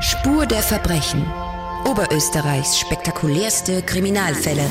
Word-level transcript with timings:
Spur 0.00 0.44
der 0.44 0.62
Verbrechen. 0.62 1.24
Oberösterreichs 1.86 2.78
spektakulärste 2.78 3.80
Kriminalfälle. 3.80 4.64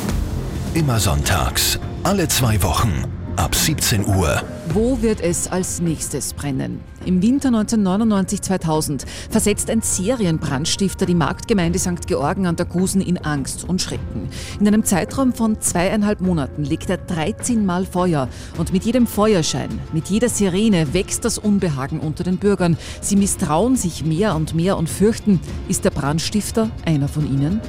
Immer 0.75 0.99
sonntags, 0.99 1.79
alle 2.03 2.27
zwei 2.27 2.61
Wochen, 2.61 3.03
ab 3.37 3.55
17 3.55 4.05
Uhr. 4.05 4.41
Wo 4.69 5.01
wird 5.01 5.21
es 5.21 5.47
als 5.47 5.81
nächstes 5.81 6.33
brennen? 6.33 6.81
Im 7.05 7.21
Winter 7.21 7.49
1999-2000 7.49 9.05
versetzt 9.29 9.69
ein 9.69 9.81
Serienbrandstifter 9.81 11.05
die 11.05 11.15
Marktgemeinde 11.15 11.77
St. 11.77 12.07
Georgen 12.07 12.47
an 12.47 12.55
der 12.55 12.65
Gusen 12.65 13.01
in 13.01 13.17
Angst 13.17 13.67
und 13.67 13.81
Schrecken. 13.81 14.29
In 14.59 14.67
einem 14.67 14.83
Zeitraum 14.83 15.33
von 15.33 15.61
zweieinhalb 15.61 16.21
Monaten 16.21 16.63
legt 16.63 16.89
er 16.89 16.97
13 16.97 17.65
Mal 17.65 17.85
Feuer 17.85 18.27
und 18.57 18.73
mit 18.73 18.85
jedem 18.85 19.07
Feuerschein, 19.07 19.79
mit 19.93 20.07
jeder 20.07 20.29
Sirene 20.29 20.93
wächst 20.93 21.25
das 21.25 21.37
Unbehagen 21.37 21.99
unter 21.99 22.23
den 22.23 22.37
Bürgern. 22.37 22.77
Sie 23.01 23.15
misstrauen 23.15 23.75
sich 23.75 24.03
mehr 24.03 24.35
und 24.35 24.55
mehr 24.55 24.77
und 24.77 24.89
fürchten, 24.89 25.39
ist 25.67 25.85
der 25.85 25.91
Brandstifter 25.91 26.69
einer 26.85 27.07
von 27.07 27.31
ihnen? 27.31 27.61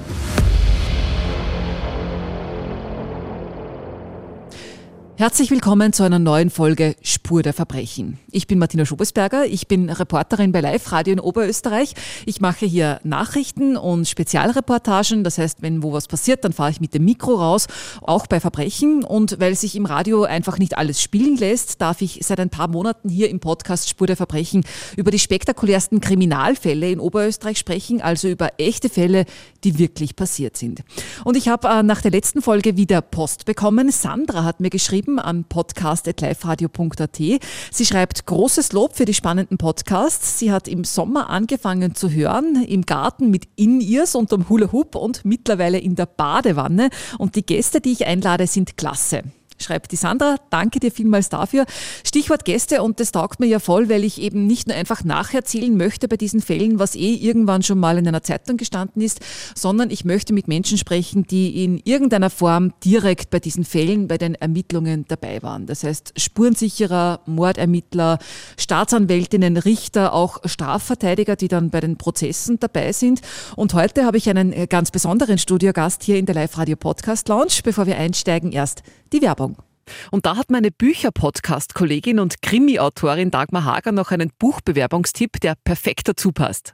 Herzlich 5.19 5.51
willkommen 5.51 5.95
zu 5.95 6.03
einer 6.03 6.19
neuen 6.19 6.51
Folge 6.51 6.95
Spur 7.01 7.43
der 7.43 7.55
Verbrechen. 7.55 8.19
Ich 8.31 8.47
bin 8.47 8.59
Martina 8.59 8.85
Schobesberger, 8.85 9.47
ich 9.47 9.67
bin 9.67 9.89
Reporterin 9.89 10.53
bei 10.53 10.61
Live 10.61 10.93
Radio 10.93 11.15
in 11.15 11.21
Oberösterreich. 11.21 11.95
Ich 12.27 12.43
mache 12.43 12.67
hier 12.67 13.01
Nachrichten 13.03 13.79
und 13.79 14.07
Spezialreportagen, 14.07 15.25
das 15.25 15.39
heißt, 15.39 15.63
wenn 15.63 15.83
wo 15.83 15.95
was 15.95 16.07
passiert, 16.07 16.45
dann 16.45 16.53
fahre 16.53 16.71
ich 16.71 16.83
mit 16.83 16.93
dem 16.93 17.07
Mikro 17.07 17.37
raus, 17.37 17.67
auch 18.03 18.27
bei 18.27 18.41
Verbrechen. 18.41 19.05
Und 19.05 19.41
weil 19.41 19.55
sich 19.55 19.75
im 19.75 19.87
Radio 19.87 20.25
einfach 20.25 20.59
nicht 20.59 20.77
alles 20.77 21.01
spielen 21.01 21.39
lässt, 21.39 21.81
darf 21.81 22.03
ich 22.03 22.21
seit 22.23 22.39
ein 22.39 22.51
paar 22.51 22.69
Monaten 22.69 23.09
hier 23.09 23.31
im 23.31 23.41
Podcast 23.41 23.89
Spur 23.89 24.07
der 24.07 24.17
Verbrechen 24.17 24.67
über 24.99 25.11
die 25.11 25.19
spektakulärsten 25.19 26.03
Kriminalfälle 26.03 26.91
in 26.91 27.01
Oberösterreich 27.01 27.57
sprechen, 27.57 28.03
also 28.03 28.29
über 28.29 28.51
echte 28.59 28.91
Fälle, 28.91 29.25
die 29.65 29.79
wirklich 29.79 30.15
passiert 30.15 30.59
sind. 30.59 30.83
Und 31.25 31.39
ich 31.39 31.49
habe 31.49 31.69
äh, 31.69 31.83
nach 31.83 32.03
der 32.03 32.11
letzten 32.11 32.43
Folge 32.43 32.77
wieder 32.77 33.01
Post 33.01 33.47
bekommen. 33.47 33.91
Sandra 33.91 34.45
hat 34.45 34.61
mir 34.61 34.69
geschrieben, 34.69 35.06
geschrieben 35.07 35.19
an 35.19 35.45
podcast.liferadio.at. 35.45 37.17
Sie 37.71 37.87
schreibt 37.87 38.27
großes 38.27 38.73
Lob 38.73 38.97
für 38.97 39.05
die 39.05 39.15
spannenden 39.15 39.59
Podcasts. 39.59 40.39
Sie 40.39 40.51
hat 40.53 40.69
im 40.69 40.85
Sommer 40.85 41.31
angefangen 41.31 41.95
zu 41.95 42.11
hören, 42.11 42.65
im 42.65 42.83
Garten 42.83 43.31
mit 43.31 43.49
In-Ears 43.57 44.15
unterm 44.15 44.49
Hula 44.49 44.73
Hoop 44.73 44.97
und 44.97 45.25
mittlerweile 45.25 45.79
in 45.79 45.95
der 45.95 46.07
Badewanne. 46.07 46.91
Und 47.19 47.37
die 47.37 47.47
Gäste, 47.47 47.81
die 47.81 47.93
ich 47.93 48.07
einlade, 48.07 48.47
sind 48.47 48.77
klasse 48.77 49.23
schreibt 49.59 49.93
die 49.93 49.97
Sandra. 49.97 50.37
Danke 50.51 50.81
dir 50.81 50.91
vielmals 50.91 51.29
dafür. 51.29 51.67
Stichwort 52.05 52.45
Gäste 52.45 52.83
und 52.83 53.01
das 53.01 53.13
taugt 53.13 53.41
mir 53.41 53.47
ja 53.47 53.59
voll, 53.59 53.89
weil 53.89 54.05
ich 54.05 54.21
eben 54.21 54.47
nicht 54.47 54.69
nur 54.69 54.77
einfach 54.77 55.05
nacherzählen 55.05 55.77
möchte 55.77 56.09
bei 56.09 56.17
diesen 56.17 56.41
Fällen, 56.41 56.79
was 56.79 56.97
eh 56.97 57.15
irgendwann 57.15 57.63
schon 57.63 57.79
mal 57.79 57.99
in 57.99 58.07
einer 58.07 58.23
Zeitung 58.23 58.57
gestanden 58.57 59.03
ist, 59.03 59.21
sondern 59.55 59.91
ich 59.91 60.05
möchte 60.05 60.33
mit 60.33 60.49
Menschen 60.49 60.79
sprechen, 60.79 61.27
die 61.27 61.65
in 61.65 61.81
irgendeiner 61.85 62.31
Form 62.31 62.73
direkt 62.85 63.31
bei 63.31 63.41
diesen 63.41 63.65
Fällen, 63.65 64.09
bei 64.09 64.19
den 64.19 64.35
Ermittlungen 64.35 65.05
dabei 65.09 65.43
waren. 65.43 65.67
Das 65.67 65.85
heißt 65.85 66.15
Spurensicherer, 66.17 67.21
Mordermittler, 67.27 68.19
Staatsanwältinnen, 68.57 69.57
Richter, 69.57 70.13
auch 70.13 70.39
Strafverteidiger, 70.45 71.37
die 71.37 71.49
dann 71.49 71.71
bei 71.71 71.81
den 71.81 71.97
Prozessen 71.97 72.59
dabei 72.61 72.93
sind. 72.93 73.21
Und 73.57 73.75
heute 73.75 74.05
habe 74.05 74.17
ich 74.17 74.29
einen 74.29 74.69
ganz 74.69 74.91
besonderen 74.91 75.39
Studiogast 75.39 76.03
hier 76.03 76.19
in 76.19 76.27
der 76.27 76.35
Live-Radio 76.35 76.77
Podcast 76.77 77.29
Lounge. 77.29 77.61
Bevor 77.63 77.87
wir 77.87 77.97
einsteigen, 77.97 78.53
erst 78.53 78.83
die 79.13 79.23
Werbung. 79.23 79.46
Und 80.11 80.27
da 80.27 80.37
hat 80.37 80.51
meine 80.51 80.71
Bücher-Podcast-Kollegin 80.71 82.19
und 82.19 82.43
Krimi-Autorin 82.43 83.31
Dagmar 83.31 83.65
Hager 83.65 83.93
noch 83.93 84.11
einen 84.11 84.31
Buchbewerbungstipp, 84.39 85.41
der 85.41 85.55
perfekt 85.55 86.09
dazu 86.09 86.33
passt. 86.33 86.73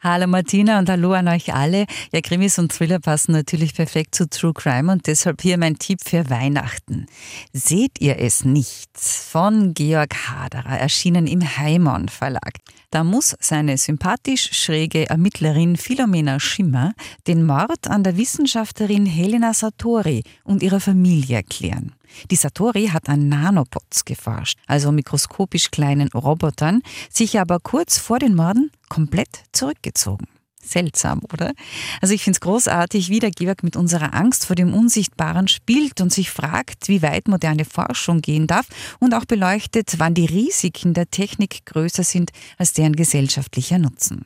Hallo 0.00 0.26
Martina 0.26 0.78
und 0.78 0.90
hallo 0.90 1.12
an 1.12 1.28
euch 1.28 1.54
alle. 1.54 1.86
Ja, 2.12 2.20
Krimis 2.20 2.58
und 2.58 2.72
Thriller 2.72 2.98
passen 2.98 3.32
natürlich 3.32 3.74
perfekt 3.74 4.14
zu 4.14 4.28
True 4.28 4.52
Crime 4.52 4.92
und 4.92 5.06
deshalb 5.06 5.40
hier 5.40 5.56
mein 5.58 5.78
Tipp 5.78 6.00
für 6.04 6.28
Weihnachten. 6.28 7.06
Seht 7.52 8.00
ihr 8.00 8.18
es 8.18 8.44
nicht? 8.44 8.90
Von 8.98 9.72
Georg 9.72 10.14
Haderer, 10.28 10.78
erschienen 10.78 11.26
im 11.26 11.40
Heimon 11.56 12.08
Verlag. 12.08 12.58
Da 12.90 13.02
muss 13.02 13.34
seine 13.40 13.78
sympathisch 13.78 14.50
schräge 14.52 15.08
Ermittlerin 15.08 15.76
Philomena 15.76 16.38
Schimmer 16.38 16.92
den 17.26 17.44
Mord 17.46 17.88
an 17.88 18.04
der 18.04 18.16
Wissenschaftlerin 18.16 19.06
Helena 19.06 19.54
Satori 19.54 20.22
und 20.44 20.62
ihrer 20.62 20.80
Familie 20.80 21.36
erklären. 21.36 21.94
Die 22.30 22.36
Satori 22.36 22.88
hat 22.88 23.08
an 23.08 23.28
Nanobots 23.28 24.04
geforscht, 24.04 24.58
also 24.66 24.92
mikroskopisch 24.92 25.70
kleinen 25.70 26.08
Robotern, 26.08 26.82
sich 27.10 27.38
aber 27.40 27.60
kurz 27.60 27.98
vor 27.98 28.18
den 28.18 28.34
Morden 28.34 28.70
komplett 28.88 29.42
zurückgezogen. 29.52 30.26
Seltsam, 30.64 31.20
oder? 31.32 31.52
Also 32.00 32.14
ich 32.14 32.24
finde 32.24 32.36
es 32.36 32.40
großartig, 32.40 33.10
wie 33.10 33.18
der 33.18 33.30
Georg 33.30 33.62
mit 33.62 33.76
unserer 33.76 34.14
Angst 34.14 34.46
vor 34.46 34.56
dem 34.56 34.72
Unsichtbaren 34.72 35.46
spielt 35.46 36.00
und 36.00 36.12
sich 36.12 36.30
fragt, 36.30 36.88
wie 36.88 37.02
weit 37.02 37.28
moderne 37.28 37.64
Forschung 37.64 38.22
gehen 38.22 38.46
darf 38.46 38.66
und 38.98 39.14
auch 39.14 39.26
beleuchtet, 39.26 39.94
wann 39.98 40.14
die 40.14 40.24
Risiken 40.24 40.94
der 40.94 41.10
Technik 41.10 41.66
größer 41.66 42.02
sind 42.02 42.30
als 42.56 42.72
deren 42.72 42.96
gesellschaftlicher 42.96 43.78
Nutzen. 43.78 44.24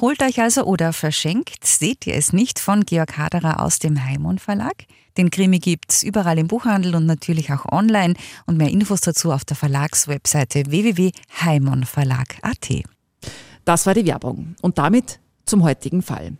Holt 0.00 0.22
euch 0.22 0.40
also 0.40 0.64
oder 0.64 0.92
verschenkt, 0.92 1.64
seht 1.64 2.06
ihr 2.06 2.14
es 2.14 2.32
nicht, 2.32 2.58
von 2.58 2.84
Georg 2.84 3.16
Haderer 3.16 3.60
aus 3.60 3.78
dem 3.78 4.04
Heimon 4.04 4.38
Verlag. 4.38 4.86
Den 5.16 5.30
Krimi 5.30 5.58
gibt's 5.58 6.02
überall 6.02 6.38
im 6.38 6.48
Buchhandel 6.48 6.96
und 6.96 7.06
natürlich 7.06 7.52
auch 7.52 7.64
online 7.70 8.14
und 8.46 8.56
mehr 8.56 8.70
Infos 8.70 9.00
dazu 9.00 9.32
auf 9.32 9.44
der 9.44 9.56
Verlagswebseite 9.56 10.64
www.heimonverlag.at. 10.66 12.82
Das 13.64 13.86
war 13.86 13.94
die 13.94 14.06
Werbung 14.06 14.56
und 14.60 14.78
damit 14.78 15.20
zum 15.46 15.62
heutigen 15.62 16.02
Fall. 16.02 16.32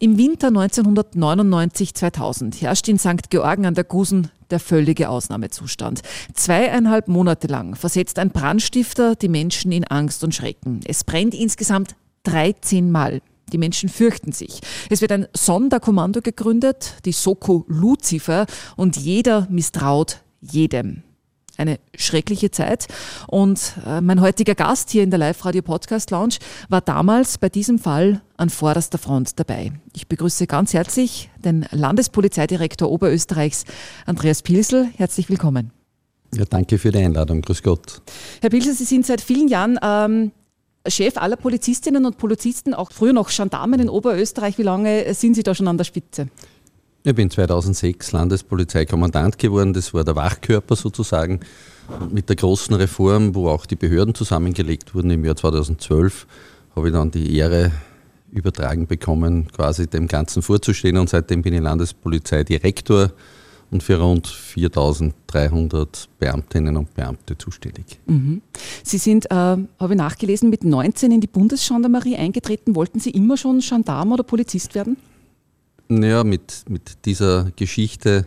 Im 0.00 0.16
Winter 0.16 0.48
1999-2000 0.48 2.60
herrscht 2.60 2.88
in 2.88 2.98
St. 2.98 3.30
Georgen 3.30 3.66
an 3.66 3.74
der 3.74 3.84
Gusen 3.84 4.30
der 4.50 4.60
völlige 4.60 5.08
Ausnahmezustand. 5.08 6.02
Zweieinhalb 6.34 7.08
Monate 7.08 7.48
lang 7.48 7.74
versetzt 7.74 8.20
ein 8.20 8.30
Brandstifter 8.30 9.16
die 9.16 9.28
Menschen 9.28 9.72
in 9.72 9.84
Angst 9.84 10.22
und 10.22 10.34
Schrecken. 10.34 10.80
Es 10.84 11.02
brennt 11.02 11.34
insgesamt 11.34 11.96
13 12.24 12.92
Mal. 12.92 13.22
Die 13.52 13.58
Menschen 13.58 13.88
fürchten 13.88 14.32
sich. 14.32 14.60
Es 14.90 15.00
wird 15.00 15.12
ein 15.12 15.26
Sonderkommando 15.34 16.20
gegründet, 16.20 16.94
die 17.04 17.12
Soko 17.12 17.64
Lucifer, 17.68 18.46
und 18.76 18.96
jeder 18.96 19.46
misstraut 19.50 20.22
jedem. 20.40 21.02
Eine 21.56 21.80
schreckliche 21.96 22.52
Zeit. 22.52 22.86
Und 23.26 23.72
äh, 23.84 24.00
mein 24.00 24.20
heutiger 24.20 24.54
Gast 24.54 24.90
hier 24.90 25.02
in 25.02 25.10
der 25.10 25.18
Live-Radio 25.18 25.62
Podcast 25.62 26.12
Lounge 26.12 26.36
war 26.68 26.80
damals 26.80 27.36
bei 27.36 27.48
diesem 27.48 27.80
Fall 27.80 28.22
an 28.36 28.48
vorderster 28.48 28.98
Front 28.98 29.40
dabei. 29.40 29.72
Ich 29.92 30.06
begrüße 30.06 30.46
ganz 30.46 30.72
herzlich 30.72 31.30
den 31.44 31.66
Landespolizeidirektor 31.72 32.88
Oberösterreichs, 32.88 33.64
Andreas 34.06 34.42
Pilsel. 34.42 34.88
Herzlich 34.96 35.28
willkommen. 35.28 35.72
Ja, 36.32 36.44
danke 36.44 36.78
für 36.78 36.92
die 36.92 36.98
Einladung. 36.98 37.40
Grüß 37.42 37.62
Gott. 37.64 38.02
Herr 38.40 38.50
Pilsel, 38.50 38.74
Sie 38.74 38.84
sind 38.84 39.04
seit 39.04 39.20
vielen 39.20 39.48
Jahren 39.48 39.80
ähm, 39.82 40.30
Chef 40.90 41.16
aller 41.16 41.36
Polizistinnen 41.36 42.06
und 42.06 42.18
Polizisten, 42.18 42.74
auch 42.74 42.92
früher 42.92 43.12
noch 43.12 43.30
Gendarmen 43.30 43.80
in 43.80 43.88
Oberösterreich. 43.88 44.58
Wie 44.58 44.62
lange 44.62 45.14
sind 45.14 45.34
Sie 45.34 45.42
da 45.42 45.54
schon 45.54 45.68
an 45.68 45.76
der 45.76 45.84
Spitze? 45.84 46.28
Ich 47.04 47.14
bin 47.14 47.30
2006 47.30 48.12
Landespolizeikommandant 48.12 49.38
geworden. 49.38 49.72
Das 49.72 49.94
war 49.94 50.04
der 50.04 50.16
Wachkörper 50.16 50.76
sozusagen. 50.76 51.40
Und 52.00 52.12
mit 52.12 52.28
der 52.28 52.36
großen 52.36 52.74
Reform, 52.74 53.34
wo 53.34 53.48
auch 53.48 53.66
die 53.66 53.76
Behörden 53.76 54.14
zusammengelegt 54.14 54.94
wurden 54.94 55.10
im 55.10 55.24
Jahr 55.24 55.36
2012, 55.36 56.26
habe 56.76 56.88
ich 56.88 56.92
dann 56.92 57.10
die 57.10 57.36
Ehre 57.36 57.72
übertragen 58.30 58.86
bekommen, 58.86 59.48
quasi 59.52 59.86
dem 59.86 60.06
Ganzen 60.06 60.42
vorzustehen. 60.42 60.98
Und 60.98 61.08
seitdem 61.08 61.42
bin 61.42 61.54
ich 61.54 61.60
Landespolizeidirektor 61.60 63.12
und 63.70 63.82
für 63.82 64.00
rund 64.00 64.26
4300 64.26 66.08
Beamtinnen 66.18 66.76
und 66.76 66.94
Beamte 66.94 67.36
zuständig. 67.36 67.98
Mhm. 68.06 68.42
Sie 68.82 68.98
sind, 68.98 69.26
äh, 69.26 69.34
habe 69.34 69.66
ich 69.90 69.96
nachgelesen, 69.96 70.50
mit 70.50 70.64
19 70.64 71.12
in 71.12 71.20
die 71.20 71.26
Bundesgendarmerie 71.26 72.16
eingetreten. 72.16 72.74
Wollten 72.74 73.00
Sie 73.00 73.10
immer 73.10 73.36
schon 73.36 73.60
Gendarm 73.60 74.12
oder 74.12 74.22
Polizist 74.22 74.74
werden? 74.74 74.96
Naja, 75.88 76.24
mit, 76.24 76.64
mit 76.68 77.04
dieser 77.04 77.50
Geschichte 77.56 78.26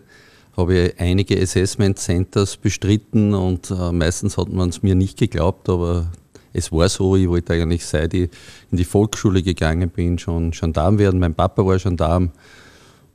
habe 0.57 0.77
ich 0.77 0.99
einige 0.99 1.39
Assessment 1.39 1.97
Centers 1.97 2.57
bestritten 2.57 3.33
und 3.33 3.71
äh, 3.71 3.91
meistens 3.91 4.37
hat 4.37 4.49
man 4.49 4.69
es 4.69 4.83
mir 4.83 4.95
nicht 4.95 5.17
geglaubt, 5.17 5.69
aber 5.69 6.11
es 6.53 6.71
war 6.71 6.89
so, 6.89 7.15
ich 7.15 7.29
wollte 7.29 7.53
eigentlich 7.53 7.85
seit 7.85 8.13
ich 8.13 8.29
in 8.71 8.77
die 8.77 8.83
Volksschule 8.83 9.41
gegangen 9.41 9.89
bin, 9.89 10.19
schon 10.19 10.51
Gendarm 10.51 10.99
werden. 10.99 11.19
Mein 11.19 11.33
Papa 11.33 11.65
war 11.65 11.77
Gendarm 11.77 12.31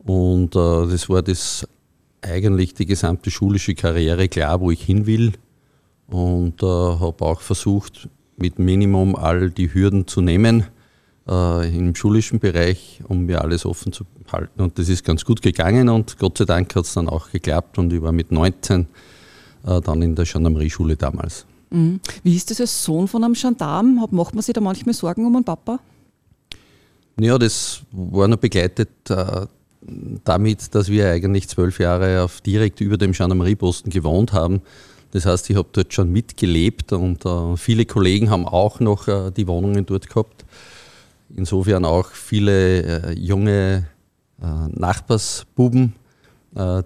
und 0.05 0.57
äh, 0.57 0.87
das 0.87 1.09
war 1.09 1.23
das 1.23 1.67
eigentlich 2.27 2.75
die 2.75 2.87
gesamte 2.87 3.31
schulische 3.31 3.75
Karriere 3.75 4.29
klar, 4.29 4.61
wo 4.61 4.71
ich 4.71 4.83
hin 4.83 5.07
will 5.07 5.33
und 6.09 6.63
äh, 6.63 6.67
habe 6.67 7.25
auch 7.25 7.41
versucht, 7.41 8.09
mit 8.37 8.59
Minimum 8.59 9.17
all 9.17 9.51
die 9.51 9.73
Hürden 9.73 10.07
zu 10.07 10.21
nehmen 10.21 10.65
äh, 11.29 11.77
im 11.77 11.95
schulischen 11.95 12.39
Bereich, 12.39 13.01
um 13.09 13.27
mir 13.27 13.43
alles 13.43 13.65
offen 13.65 13.93
zu 13.93 14.05
halten. 14.31 14.61
Und 14.61 14.79
das 14.79 14.89
ist 14.89 15.05
ganz 15.05 15.25
gut 15.25 15.43
gegangen 15.43 15.89
und 15.89 16.19
Gott 16.19 16.39
sei 16.39 16.45
Dank 16.45 16.75
hat 16.75 16.85
es 16.85 16.95
dann 16.95 17.09
auch 17.09 17.31
geklappt 17.31 17.79
und 17.79 17.93
ich 17.93 18.03
war 18.03 18.13
mit 18.13 18.31
19 18.31 18.87
äh, 19.67 19.81
dann 19.81 20.03
in 20.03 20.15
der 20.15 20.25
Gendarmerieschule 20.25 20.97
damals. 20.97 21.47
Mhm. 21.71 22.01
Wie 22.23 22.37
ist 22.37 22.51
das 22.51 22.61
als 22.61 22.85
Sohn 22.85 23.09
von 23.09 23.25
einem 23.25 23.35
Gendarm? 23.35 24.07
Macht 24.11 24.35
man 24.35 24.43
sich 24.43 24.53
da 24.53 24.61
manchmal 24.61 24.95
Sorgen 24.95 25.27
um 25.27 25.35
einen 25.35 25.45
Papa? 25.45 25.81
Ja, 27.19 27.39
das 27.39 27.83
war 27.93 28.29
noch 28.29 28.37
begleitet 28.37 28.91
äh, 29.09 29.47
damit, 30.25 30.75
dass 30.75 30.89
wir 30.89 31.11
eigentlich 31.11 31.49
zwölf 31.49 31.79
Jahre 31.79 32.23
auf 32.23 32.41
direkt 32.41 32.81
über 32.81 32.97
dem 32.97 33.13
Gendarmerieposten 33.13 33.91
gewohnt 33.91 34.33
haben. 34.33 34.63
Das 35.13 35.27
heißt, 35.27 35.49
ich 35.51 35.57
habe 35.57 35.69
dort 35.73 35.95
schon 35.95 36.13
mitgelebt 36.13 36.93
und 36.93 37.25
äh, 37.25 37.57
viele 37.57 37.87
Kollegen 37.87 38.31
haben 38.31 38.47
auch 38.47 38.81
noch 38.81 39.09
äh, 39.09 39.31
die 39.31 39.47
Wohnungen 39.47 39.87
dort 39.87 40.09
gehabt. 40.09 40.45
Insofern 41.35 41.85
auch 41.85 42.11
viele 42.11 42.83
äh, 42.83 43.13
junge 43.19 43.87
äh, 44.43 44.47
Nachbarsbuben, 44.71 45.95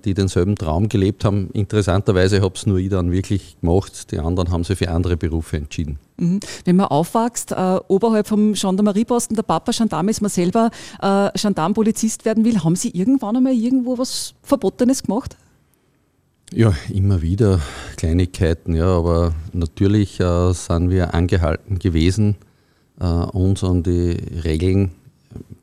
die 0.04 0.14
denselben 0.14 0.56
Traum 0.56 0.88
gelebt 0.88 1.24
haben. 1.24 1.50
Interessanterweise 1.52 2.40
habe 2.42 2.54
es 2.56 2.66
nur 2.66 2.78
ich 2.78 2.88
dann 2.88 3.12
wirklich 3.12 3.60
gemacht. 3.60 4.10
Die 4.10 4.18
anderen 4.18 4.50
haben 4.50 4.64
sich 4.64 4.78
für 4.78 4.90
andere 4.90 5.16
Berufe 5.16 5.56
entschieden. 5.58 5.98
Mhm. 6.16 6.40
Wenn 6.64 6.76
man 6.76 6.86
aufwächst, 6.86 7.52
äh, 7.52 7.78
oberhalb 7.88 8.26
vom 8.26 8.54
Gendarmerieposten, 8.54 9.36
der 9.36 9.42
Papa 9.42 9.72
Gendarm 9.72 10.08
ist, 10.08 10.20
man 10.20 10.30
selber 10.30 10.70
äh, 11.00 11.30
Gendarmpolizist 11.38 12.24
werden 12.24 12.44
will, 12.44 12.62
haben 12.62 12.76
Sie 12.76 12.90
irgendwann 12.90 13.36
einmal 13.36 13.54
irgendwo 13.54 13.96
was 13.96 14.34
Verbotenes 14.42 15.02
gemacht? 15.02 15.36
Ja, 16.52 16.74
immer 16.92 17.22
wieder 17.22 17.60
Kleinigkeiten, 17.96 18.74
ja, 18.74 18.86
aber 18.86 19.34
natürlich 19.52 20.18
äh, 20.18 20.52
sind 20.52 20.90
wir 20.90 21.14
angehalten 21.14 21.78
gewesen, 21.78 22.34
äh, 23.00 23.04
uns 23.04 23.62
an 23.62 23.84
die 23.84 24.16
Regeln 24.44 24.90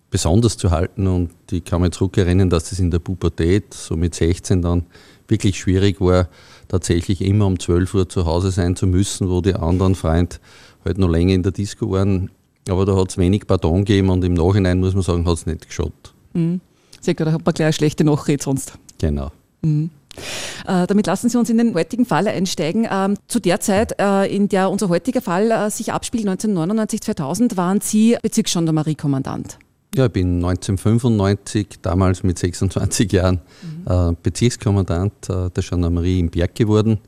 besonders 0.10 0.58
zu 0.58 0.72
halten. 0.72 1.08
Und 1.08 1.32
ich 1.52 1.64
kann 1.64 1.82
mich 1.82 1.92
zurückerinnern, 1.92 2.50
dass 2.50 2.70
das 2.70 2.80
in 2.80 2.92
der 2.92 3.00
Pubertät, 3.00 3.74
so 3.74 3.96
mit 3.96 4.16
16 4.16 4.62
dann, 4.62 4.86
wirklich 5.28 5.60
schwierig 5.60 6.00
war, 6.00 6.30
tatsächlich 6.68 7.22
immer 7.22 7.46
um 7.46 7.60
12 7.60 7.94
Uhr 7.94 8.10
zu 8.10 8.26
Hause 8.26 8.52
sein 8.52 8.76
zu 8.76 8.88
müssen, 8.88 9.30
wo 9.30 9.42
die 9.42 9.56
anderen 9.56 9.96
Freunde 9.96 10.38
halt 10.86 10.98
noch 10.98 11.10
länger 11.10 11.34
in 11.34 11.44
der 11.44 11.52
Disco 11.52 11.92
waren. 11.92 12.32
Aber 12.70 12.86
da 12.86 12.96
hat 12.96 13.10
es 13.10 13.18
wenig 13.18 13.48
Pardon 13.48 13.86
gegeben 13.86 14.10
und 14.10 14.24
im 14.24 14.34
Nachhinein 14.34 14.80
muss 14.80 14.94
man 14.94 15.04
sagen, 15.04 15.26
hat 15.26 15.34
es 15.34 15.46
nicht 15.46 15.68
geschaut. 15.68 16.14
Mhm. 16.34 16.62
Sehr 17.02 17.14
gut, 17.14 17.28
da 17.28 17.32
hat 17.32 17.46
man 17.46 17.54
gleich 17.54 17.66
eine 17.66 17.74
schlechte 17.74 18.04
Nachrede 18.04 18.44
sonst. 18.44 18.74
Genau. 19.00 19.32
Mhm. 19.62 19.90
Äh, 20.66 20.88
damit 20.88 21.08
lassen 21.08 21.30
Sie 21.30 21.38
uns 21.38 21.50
in 21.50 21.58
den 21.58 21.74
heutigen 21.76 22.06
Fall 22.06 22.28
einsteigen. 22.28 22.88
Ähm, 22.90 23.18
zu 23.28 23.40
der 23.40 23.60
Zeit, 23.60 24.00
äh, 24.00 24.34
in 24.34 24.50
der 24.50 24.70
unser 24.72 24.90
heutiger 24.90 25.22
Fall 25.22 25.52
äh, 25.52 25.70
sich 25.70 25.94
abspielt, 25.94 26.28
1999-2000, 26.28 27.56
waren 27.56 27.82
Sie 27.82 28.18
Bezirksgendarmeriekommandant. 28.22 29.60
Ja, 29.96 30.06
ich 30.06 30.12
bin 30.12 30.44
1995, 30.44 31.80
damals 31.82 32.24
mit 32.24 32.38
26 32.38 33.12
Jahren, 33.12 33.42
mhm. 33.62 33.92
äh, 33.92 34.16
Bezirkskommandant 34.22 35.30
äh, 35.30 35.50
der 35.50 35.64
Gendarmerie 35.64 36.20
im 36.20 36.30
Berg 36.30 36.56
geworden. 36.56 37.00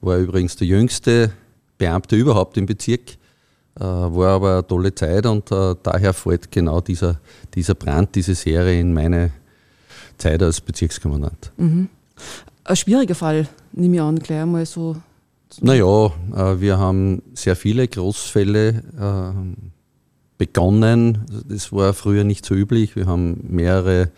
War 0.00 0.18
übrigens 0.18 0.56
der 0.56 0.66
jüngste 0.66 1.32
Beamte 1.78 2.16
überhaupt 2.16 2.56
im 2.56 2.66
Bezirk. 2.66 3.12
Äh, 3.76 3.84
war 3.84 4.34
aber 4.34 4.52
eine 4.54 4.66
tolle 4.66 4.94
Zeit 4.94 5.24
und 5.26 5.50
äh, 5.52 5.76
daher 5.82 6.12
fällt 6.12 6.50
genau 6.50 6.80
dieser, 6.80 7.20
dieser 7.54 7.74
Brand, 7.74 8.14
diese 8.16 8.34
Serie 8.34 8.80
in 8.80 8.92
meine 8.92 9.30
Zeit 10.18 10.42
als 10.42 10.60
Bezirkskommandant. 10.60 11.52
Mhm. 11.56 11.88
Ein 12.64 12.76
schwieriger 12.76 13.14
Fall, 13.14 13.48
nehme 13.72 13.94
ich 13.96 14.02
an, 14.02 14.18
gleich 14.18 14.42
einmal 14.42 14.66
so. 14.66 14.96
Naja, 15.60 16.06
äh, 16.34 16.60
wir 16.60 16.78
haben 16.78 17.22
sehr 17.34 17.56
viele 17.56 17.86
Großfälle 17.86 18.82
äh, 18.98 19.77
begonnen. 20.38 21.26
Das 21.48 21.72
war 21.72 21.92
früher 21.92 22.24
nicht 22.24 22.46
so 22.46 22.54
üblich. 22.54 22.96
Wir 22.96 23.06
haben 23.06 23.44
mehrere 23.48 24.10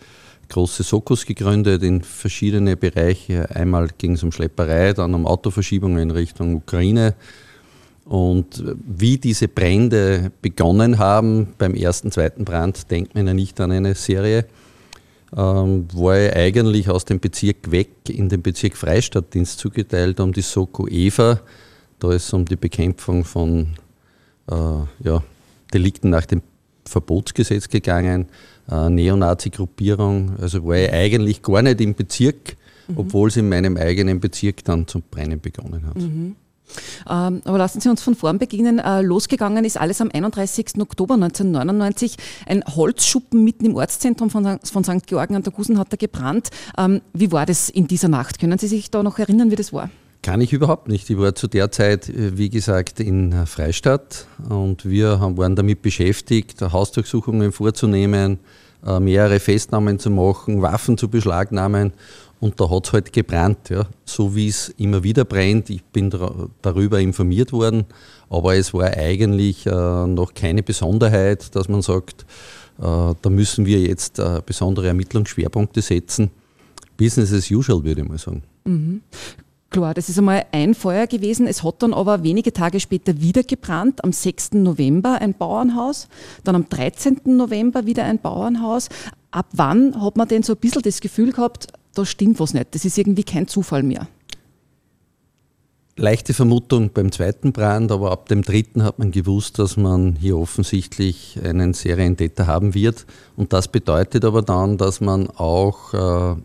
große 0.49 0.83
Sokos 0.83 1.25
gegründet 1.25 1.81
in 1.83 2.01
verschiedene 2.01 2.77
Bereiche. 2.77 3.49
Einmal 3.55 3.89
ging 3.97 4.13
es 4.13 4.23
um 4.23 4.31
Schlepperei, 4.31 4.93
dann 4.93 5.13
um 5.13 5.25
Autoverschiebungen 5.25 5.97
in 5.97 6.11
Richtung 6.11 6.55
Ukraine. 6.55 7.15
Und 8.05 8.63
wie 8.85 9.17
diese 9.17 9.47
Brände 9.47 10.31
begonnen 10.41 10.99
haben, 10.99 11.53
beim 11.57 11.75
ersten, 11.75 12.11
zweiten 12.11 12.45
Brand 12.45 12.91
denkt 12.91 13.15
man 13.15 13.27
ja 13.27 13.33
nicht 13.33 13.59
an 13.61 13.71
eine 13.71 13.95
Serie, 13.95 14.45
ähm, 15.35 15.87
war 15.93 16.19
ich 16.19 16.35
eigentlich 16.35 16.89
aus 16.89 17.05
dem 17.05 17.21
Bezirk 17.21 17.71
weg 17.71 17.89
in 18.09 18.27
den 18.27 18.41
Bezirk 18.41 18.75
Freistadtdienst 18.75 19.59
zugeteilt, 19.59 20.19
um 20.19 20.33
die 20.33 20.41
Soko 20.41 20.87
Eva. 20.87 21.39
Da 21.99 22.11
ist 22.11 22.25
es 22.25 22.33
um 22.33 22.43
die 22.43 22.57
Bekämpfung 22.57 23.23
von 23.23 23.67
äh, 24.49 25.05
ja, 25.05 25.23
Delikten 25.73 26.09
nach 26.09 26.25
dem 26.25 26.41
Verbotsgesetz 26.85 27.69
gegangen, 27.69 28.27
äh, 28.69 28.89
Neonazi-Gruppierung. 28.89 30.37
Also 30.39 30.65
war 30.65 30.77
ich 30.77 30.91
eigentlich 30.91 31.41
gar 31.41 31.61
nicht 31.61 31.81
im 31.81 31.93
Bezirk, 31.93 32.57
mhm. 32.87 32.97
obwohl 32.97 33.29
es 33.29 33.37
in 33.37 33.49
meinem 33.49 33.77
eigenen 33.77 34.19
Bezirk 34.19 34.63
dann 34.63 34.87
zum 34.87 35.03
Brennen 35.09 35.39
begonnen 35.39 35.85
hat. 35.87 35.95
Mhm. 35.95 36.35
Ähm, 37.09 37.41
aber 37.43 37.57
lassen 37.57 37.81
Sie 37.81 37.89
uns 37.89 38.01
von 38.01 38.15
vorn 38.15 38.39
beginnen. 38.39 38.79
Äh, 38.79 39.01
losgegangen 39.01 39.65
ist 39.65 39.77
alles 39.79 40.01
am 40.01 40.09
31. 40.11 40.79
Oktober 40.79 41.15
1999. 41.15 42.15
Ein 42.45 42.63
Holzschuppen 42.63 43.43
mitten 43.43 43.65
im 43.65 43.75
Ortszentrum 43.75 44.29
von, 44.29 44.59
von 44.63 44.83
St. 44.83 45.05
Georgen 45.05 45.35
an 45.35 45.43
der 45.43 45.51
Gusen 45.51 45.77
hat 45.77 45.91
da 45.91 45.97
gebrannt. 45.97 46.49
Ähm, 46.77 47.01
wie 47.13 47.31
war 47.31 47.45
das 47.45 47.69
in 47.69 47.87
dieser 47.87 48.07
Nacht? 48.07 48.39
Können 48.39 48.57
Sie 48.57 48.67
sich 48.67 48.89
da 48.91 49.03
noch 49.03 49.19
erinnern, 49.19 49.51
wie 49.51 49.55
das 49.55 49.73
war? 49.73 49.89
Kann 50.23 50.39
ich 50.39 50.53
überhaupt 50.53 50.87
nicht. 50.87 51.09
Ich 51.09 51.17
war 51.17 51.33
zu 51.33 51.47
der 51.47 51.71
Zeit, 51.71 52.07
äh, 52.07 52.37
wie 52.37 52.49
gesagt, 52.49 52.99
in 52.99 53.45
Freistadt 53.47 54.27
und 54.49 54.85
wir 54.85 55.19
waren 55.19 55.55
damit 55.55 55.81
beschäftigt, 55.81 56.61
Hausdurchsuchungen 56.61 57.51
vorzunehmen, 57.51 58.37
äh, 58.85 58.99
mehrere 58.99 59.39
Festnahmen 59.39 59.97
zu 59.97 60.11
machen, 60.11 60.61
Waffen 60.61 60.95
zu 60.97 61.09
beschlagnahmen 61.09 61.93
und 62.39 62.59
da 62.61 62.69
hat 62.69 62.85
es 62.85 62.93
halt 62.93 63.13
gebrannt, 63.13 63.69
ja. 63.69 63.87
so 64.05 64.35
wie 64.35 64.47
es 64.47 64.69
immer 64.77 65.01
wieder 65.03 65.25
brennt. 65.25 65.71
Ich 65.71 65.83
bin 65.83 66.11
darüber 66.61 66.99
informiert 66.99 67.51
worden, 67.51 67.85
aber 68.29 68.55
es 68.55 68.75
war 68.75 68.91
eigentlich 68.95 69.65
äh, 69.65 69.71
noch 69.71 70.35
keine 70.35 70.61
Besonderheit, 70.61 71.55
dass 71.55 71.67
man 71.67 71.81
sagt, 71.81 72.25
da 72.77 73.15
müssen 73.29 73.67
wir 73.67 73.79
jetzt 73.79 74.19
besondere 74.47 74.87
Ermittlungsschwerpunkte 74.87 75.83
setzen. 75.83 76.31
Business 76.97 77.31
as 77.31 77.51
usual, 77.51 77.83
würde 77.83 78.01
ich 78.01 78.07
mal 78.07 78.17
sagen. 78.17 78.41
Mhm. 78.63 79.01
Klar, 79.71 79.93
das 79.93 80.09
ist 80.09 80.17
einmal 80.17 80.45
ein 80.51 80.75
Feuer 80.75 81.07
gewesen. 81.07 81.47
Es 81.47 81.63
hat 81.63 81.81
dann 81.81 81.93
aber 81.93 82.23
wenige 82.23 82.51
Tage 82.51 82.81
später 82.81 83.21
wieder 83.21 83.41
gebrannt. 83.41 84.03
Am 84.03 84.11
6. 84.11 84.51
November 84.55 85.21
ein 85.21 85.33
Bauernhaus, 85.33 86.09
dann 86.43 86.55
am 86.55 86.67
13. 86.67 87.21
November 87.23 87.85
wieder 87.85 88.03
ein 88.03 88.19
Bauernhaus. 88.19 88.89
Ab 89.31 89.47
wann 89.53 90.03
hat 90.03 90.17
man 90.17 90.27
denn 90.27 90.43
so 90.43 90.53
ein 90.53 90.59
bisschen 90.59 90.81
das 90.81 90.99
Gefühl 90.99 91.31
gehabt, 91.31 91.67
da 91.95 92.05
stimmt 92.05 92.41
was 92.41 92.53
nicht? 92.53 92.75
Das 92.75 92.83
ist 92.83 92.97
irgendwie 92.97 93.23
kein 93.23 93.47
Zufall 93.47 93.81
mehr. 93.81 94.09
Leichte 95.95 96.33
Vermutung 96.33 96.89
beim 96.93 97.13
zweiten 97.13 97.53
Brand, 97.53 97.93
aber 97.93 98.11
ab 98.11 98.27
dem 98.27 98.41
dritten 98.41 98.83
hat 98.83 98.99
man 98.99 99.11
gewusst, 99.11 99.57
dass 99.57 99.77
man 99.77 100.17
hier 100.19 100.37
offensichtlich 100.37 101.39
einen 101.41 101.73
Serientäter 101.73 102.45
haben 102.45 102.73
wird. 102.73 103.05
Und 103.37 103.53
das 103.53 103.69
bedeutet 103.69 104.25
aber 104.25 104.41
dann, 104.41 104.77
dass 104.77 104.99
man 104.99 105.29
auch 105.29 105.93
äh, 105.93 106.41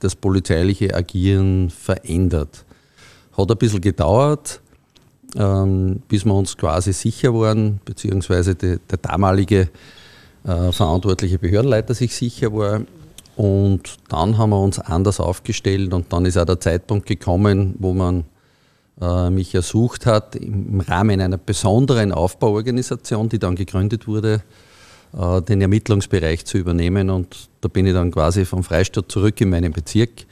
das 0.00 0.16
polizeiliche 0.16 0.94
Agieren 0.94 1.70
verändert. 1.70 2.64
Hat 3.36 3.50
ein 3.50 3.56
bisschen 3.56 3.80
gedauert, 3.80 4.60
ähm, 5.36 6.02
bis 6.08 6.24
wir 6.24 6.34
uns 6.34 6.56
quasi 6.56 6.92
sicher 6.92 7.32
waren, 7.34 7.80
beziehungsweise 7.84 8.54
die, 8.54 8.78
der 8.90 8.98
damalige 8.98 9.68
äh, 10.44 10.72
verantwortliche 10.72 11.38
Behördenleiter 11.38 11.94
sich 11.94 12.14
sicher 12.14 12.52
war. 12.52 12.82
Und 13.36 13.96
dann 14.08 14.36
haben 14.36 14.50
wir 14.50 14.60
uns 14.60 14.78
anders 14.78 15.18
aufgestellt 15.18 15.94
und 15.94 16.12
dann 16.12 16.26
ist 16.26 16.36
auch 16.36 16.44
der 16.44 16.60
Zeitpunkt 16.60 17.06
gekommen, 17.06 17.74
wo 17.78 17.94
man 17.94 18.24
äh, 19.00 19.30
mich 19.30 19.54
ersucht 19.54 20.04
hat, 20.04 20.36
im 20.36 20.80
Rahmen 20.80 21.20
einer 21.20 21.38
besonderen 21.38 22.12
Aufbauorganisation, 22.12 23.28
die 23.30 23.38
dann 23.38 23.56
gegründet 23.56 24.06
wurde, 24.06 24.42
den 25.12 25.60
Ermittlungsbereich 25.60 26.44
zu 26.44 26.58
übernehmen. 26.58 27.10
Und 27.10 27.48
da 27.60 27.68
bin 27.68 27.86
ich 27.86 27.92
dann 27.92 28.10
quasi 28.10 28.44
vom 28.44 28.64
Freistaat 28.64 29.10
zurück 29.10 29.40
in 29.40 29.50
meinen 29.50 29.72
Bezirk 29.72 30.26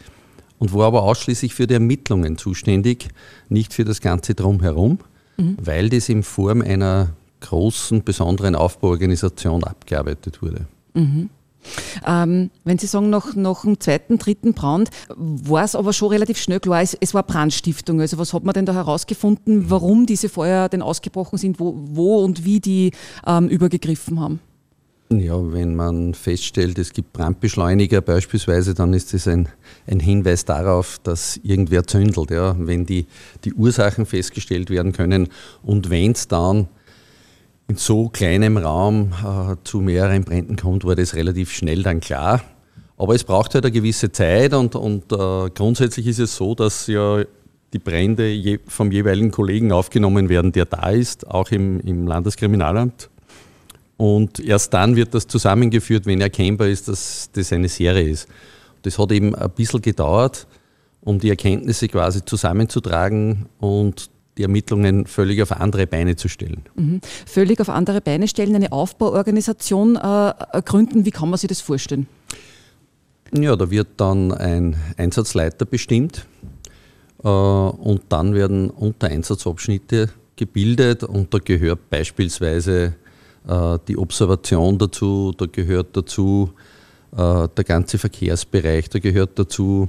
und 0.59 0.73
war 0.73 0.87
aber 0.87 1.03
ausschließlich 1.03 1.55
für 1.55 1.67
die 1.67 1.75
Ermittlungen 1.75 2.39
zuständig, 2.39 3.09
nicht 3.49 3.75
für 3.75 3.85
das 3.85 4.01
Ganze 4.01 4.35
drumherum, 4.35 4.99
mhm. 5.37 5.57
weil 5.61 5.89
das 5.89 6.09
in 6.09 6.23
Form 6.23 6.63
einer 6.63 7.11
großen, 7.41 8.05
besonderen 8.05 8.55
Aufbauorganisation 8.55 9.65
abgearbeitet 9.65 10.43
wurde. 10.43 10.67
Mhm. 10.95 11.31
Ähm, 12.07 12.51
wenn 12.65 12.79
Sie 12.79 12.87
sagen, 12.87 13.11
nach, 13.11 13.35
nach 13.35 13.63
dem 13.63 13.79
zweiten, 13.81 14.19
dritten 14.19 14.55
Brand, 14.55 14.91
war 15.15 15.65
es 15.65 15.75
aber 15.75 15.93
schon 15.93 16.09
relativ 16.09 16.39
schnell 16.39 16.61
klar, 16.61 16.81
es, 16.81 16.95
es, 16.95 17.13
war 17.13 17.23
Brandstiftung. 17.23 18.01
Also 18.01 18.17
was 18.17 18.33
hat 18.33 18.45
man 18.45 18.55
denn 18.55 18.65
da 18.65 18.73
herausgefunden, 18.73 19.69
warum 19.69 20.07
diese 20.07 20.31
Feuer 20.31 20.69
denn 20.71 20.81
ausgebrochen 20.81 21.39
sind, 21.39 21.61
wo, 21.61 21.75
wo 21.77 22.25
und 22.25 22.45
wie 22.45 22.61
die 22.61 22.93
ähm, 23.27 23.49
übergegriffen 23.49 24.21
haben? 24.21 24.41
Ja, 25.13 25.53
wenn 25.53 25.75
man 25.75 26.15
feststellt, 26.15 26.79
es 26.79 26.93
gibt 26.93 27.13
Brandbeschleuniger 27.13 28.01
beispielsweise, 28.01 28.75
dann 28.75 28.95
ist 28.95 29.13
das 29.13 29.27
ein, 29.27 29.49
ein 29.89 29.99
Hinweis 29.99 30.45
darauf, 30.45 31.01
dass 31.03 31.37
irgendwer 31.43 31.85
zündelt. 31.85 32.31
Ja. 32.31 32.55
Wenn 32.57 32.87
die, 32.87 33.07
die 33.45 33.53
Ursachen 33.53 34.07
festgestellt 34.07 34.71
werden 34.71 34.93
können 34.93 35.29
und 35.65 35.91
wenn 35.91 36.13
es 36.13 36.29
dann 36.29 36.69
in 37.67 37.75
so 37.75 38.09
kleinem 38.09 38.57
Raum 38.57 39.13
äh, 39.25 39.57
zu 39.65 39.81
mehreren 39.81 40.23
Bränden 40.23 40.55
kommt, 40.55 40.85
war 40.85 40.95
das 40.95 41.17
relativ 41.17 41.51
schnell 41.51 41.83
dann 41.83 41.99
klar. 41.99 42.43
Aber 42.97 43.17
es 43.17 43.25
braucht 43.25 43.55
halt 43.55 43.65
eine 43.65 43.73
gewisse 43.73 44.13
Zeit 44.13 44.55
und, 44.55 44.77
und 44.77 45.13
äh, 45.13 45.51
grundsätzlich 45.51 46.07
ist 46.07 46.21
es 46.21 46.37
so, 46.37 46.55
dass 46.55 46.87
ja 46.87 47.25
die 47.73 47.79
Brände 47.81 48.29
je, 48.29 48.61
vom 48.69 48.93
jeweiligen 48.93 49.33
Kollegen 49.33 49.73
aufgenommen 49.73 50.29
werden, 50.29 50.53
der 50.53 50.67
da 50.67 50.91
ist, 50.91 51.27
auch 51.27 51.51
im, 51.51 51.81
im 51.81 52.07
Landeskriminalamt 52.07 53.11
Und 54.01 54.41
erst 54.41 54.73
dann 54.73 54.97
wird 54.97 55.13
das 55.13 55.27
zusammengeführt, 55.27 56.07
wenn 56.07 56.23
erkennbar 56.23 56.69
ist, 56.69 56.89
dass 56.89 57.29
das 57.35 57.53
eine 57.53 57.69
Serie 57.69 58.09
ist. 58.09 58.29
Das 58.81 58.99
hat 58.99 59.13
eben 59.13 59.35
ein 59.35 59.51
bisschen 59.51 59.83
gedauert, 59.83 60.47
um 61.03 61.19
die 61.19 61.29
Erkenntnisse 61.29 61.87
quasi 61.87 62.25
zusammenzutragen 62.25 63.45
und 63.59 64.09
die 64.39 64.43
Ermittlungen 64.45 65.05
völlig 65.05 65.43
auf 65.43 65.53
andere 65.53 65.87
Beine 65.87 66.17
zu 66.17 66.29
stellen. 66.29 66.63
Mhm. 66.77 67.03
Völlig 67.27 67.61
auf 67.61 67.69
andere 67.69 68.01
Beine 68.01 68.27
stellen, 68.27 68.57
eine 68.57 68.73
Aufbauorganisation 68.73 69.97
äh, 69.97 70.63
gründen, 70.65 71.05
wie 71.05 71.11
kann 71.11 71.29
man 71.29 71.39
sich 71.39 71.49
das 71.49 71.61
vorstellen? 71.61 72.07
Ja, 73.35 73.55
da 73.55 73.71
wird 73.71 73.89
dann 73.99 74.33
ein 74.33 74.77
Einsatzleiter 74.97 75.67
bestimmt 75.67 76.25
äh, 77.23 77.29
und 77.29 78.05
dann 78.09 78.33
werden 78.33 78.71
Untereinsatzabschnitte 78.71 80.09
gebildet 80.37 81.05
und 81.05 81.35
da 81.35 81.39
gehört 81.39 81.91
beispielsweise 81.91 82.87
äh, 82.87 83.10
die 83.47 83.97
Observation 83.97 84.79
dazu, 84.79 85.33
da 85.37 85.47
gehört 85.47 85.97
dazu 85.97 86.51
äh, 87.13 87.49
der 87.49 87.65
ganze 87.65 87.99
Verkehrsbereich, 87.99 88.89
da 88.89 88.99
gehört 88.99 89.39
dazu 89.39 89.89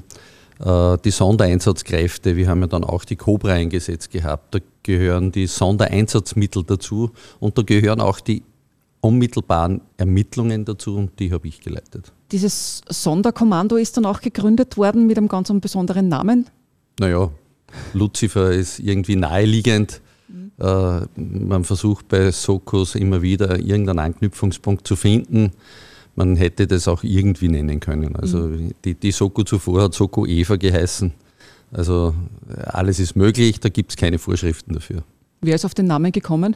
äh, 0.60 0.98
die 1.04 1.12
Sondereinsatzkräfte. 1.12 2.36
Wir 2.36 2.48
haben 2.48 2.62
ja 2.62 2.68
dann 2.68 2.84
auch 2.84 3.06
die 3.06 3.16
Cobra 3.16 3.54
eingesetzt 3.54 4.12
gehabt. 4.12 4.56
Da 4.56 4.60
gehören 4.84 5.32
die 5.32 5.48
Sondereinsatzmittel 5.48 6.64
dazu 6.64 7.12
und 7.40 7.58
da 7.58 7.62
gehören 7.62 8.02
auch 8.02 8.20
die 8.20 8.44
unmittelbaren 9.02 9.82
Ermittlungen 9.98 10.66
dazu 10.66 10.96
und 10.96 11.20
die 11.20 11.32
habe 11.32 11.48
ich 11.48 11.60
geleitet. 11.62 12.12
Dieses 12.32 12.82
Sonderkommando 12.88 13.76
ist 13.76 13.98
dann 13.98 14.06
auch 14.06 14.22
gegründet 14.22 14.78
worden 14.78 15.08
mit 15.08 15.18
einem 15.18 15.28
ganz 15.28 15.52
besonderen 15.60 16.08
Namen? 16.08 16.48
Naja, 17.00 17.32
Lucifer 17.94 18.52
ist 18.52 18.80
irgendwie 18.80 19.16
naheliegend. 19.16 20.02
Äh, 20.62 21.02
man 21.16 21.64
versucht 21.64 22.08
bei 22.08 22.32
Sokos 22.32 22.96
immer 22.96 23.22
wieder 23.22 23.60
irgendeinen 23.60 24.00
Anknüpfungspunkt 24.00 24.88
zu 24.88 24.96
finden 24.96 25.52
man 26.16 26.36
hätte 26.36 26.68
das 26.68 26.88
auch 26.88 27.04
irgendwie 27.04 27.48
nennen 27.48 27.80
können. 27.80 28.16
Also 28.16 28.40
mhm. 28.40 28.72
die, 28.84 28.96
die 28.96 29.12
Soko 29.12 29.44
zuvor 29.44 29.84
hat 29.84 29.94
Soko 29.94 30.26
Eva 30.26 30.56
geheißen. 30.56 31.14
Also 31.72 32.14
alles 32.66 33.00
ist 33.00 33.16
möglich, 33.16 33.60
da 33.60 33.70
gibt 33.70 33.92
es 33.92 33.98
keine 33.98 34.20
Vorschriften 34.20 34.74
dafür. 34.74 35.04
Wer 35.42 35.56
ist 35.56 35.66
auf 35.66 35.74
den 35.74 35.88
Namen 35.88 36.12
gekommen? 36.12 36.56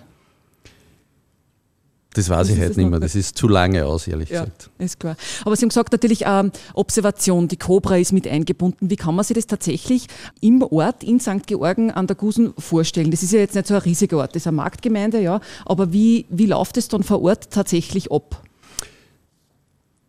Das 2.16 2.30
weiß 2.30 2.50
ich 2.50 2.60
heute 2.62 2.80
nicht 2.80 2.90
mehr. 2.90 3.02
Das 3.02 3.14
ist 3.14 3.38
zu 3.38 3.50
lange 3.50 3.86
aus, 3.86 4.08
ehrlich 4.08 4.30
ja, 4.30 4.46
gesagt. 4.46 4.70
Ist 4.78 5.02
klar. 5.02 5.18
Aber 5.44 5.54
Sie 5.58 5.64
haben 5.64 5.70
gesagt, 5.70 5.92
natürlich 5.92 6.24
ähm, 6.26 6.52
Observation, 6.74 7.50
die 7.50 7.58
Cobra 7.58 7.98
ist 7.98 8.14
mit 8.14 8.26
eingebunden. 8.26 8.90
Wie 8.90 8.96
kann 8.96 9.16
man 9.16 9.26
sich 9.26 9.36
das 9.36 9.48
tatsächlich 9.48 10.08
im 10.40 10.62
Ort 10.62 11.04
in 11.04 11.20
St. 11.20 11.46
Georgen 11.46 11.92
an 11.92 12.08
der 12.08 12.16
Gusen 12.16 12.54
vorstellen? 12.58 13.12
Das 13.12 13.22
ist 13.22 13.34
ja 13.34 13.40
jetzt 13.40 13.54
nicht 13.54 13.68
so 13.68 13.74
ein 13.74 13.82
riesiger 13.82 14.18
Ort, 14.18 14.34
das 14.34 14.44
ist 14.44 14.48
eine 14.48 14.56
Marktgemeinde, 14.56 15.20
ja. 15.20 15.42
Aber 15.66 15.92
wie, 15.92 16.26
wie 16.30 16.46
läuft 16.46 16.78
es 16.78 16.88
dann 16.88 17.04
vor 17.04 17.22
Ort 17.22 17.52
tatsächlich 17.52 18.10
ab? 18.10 18.42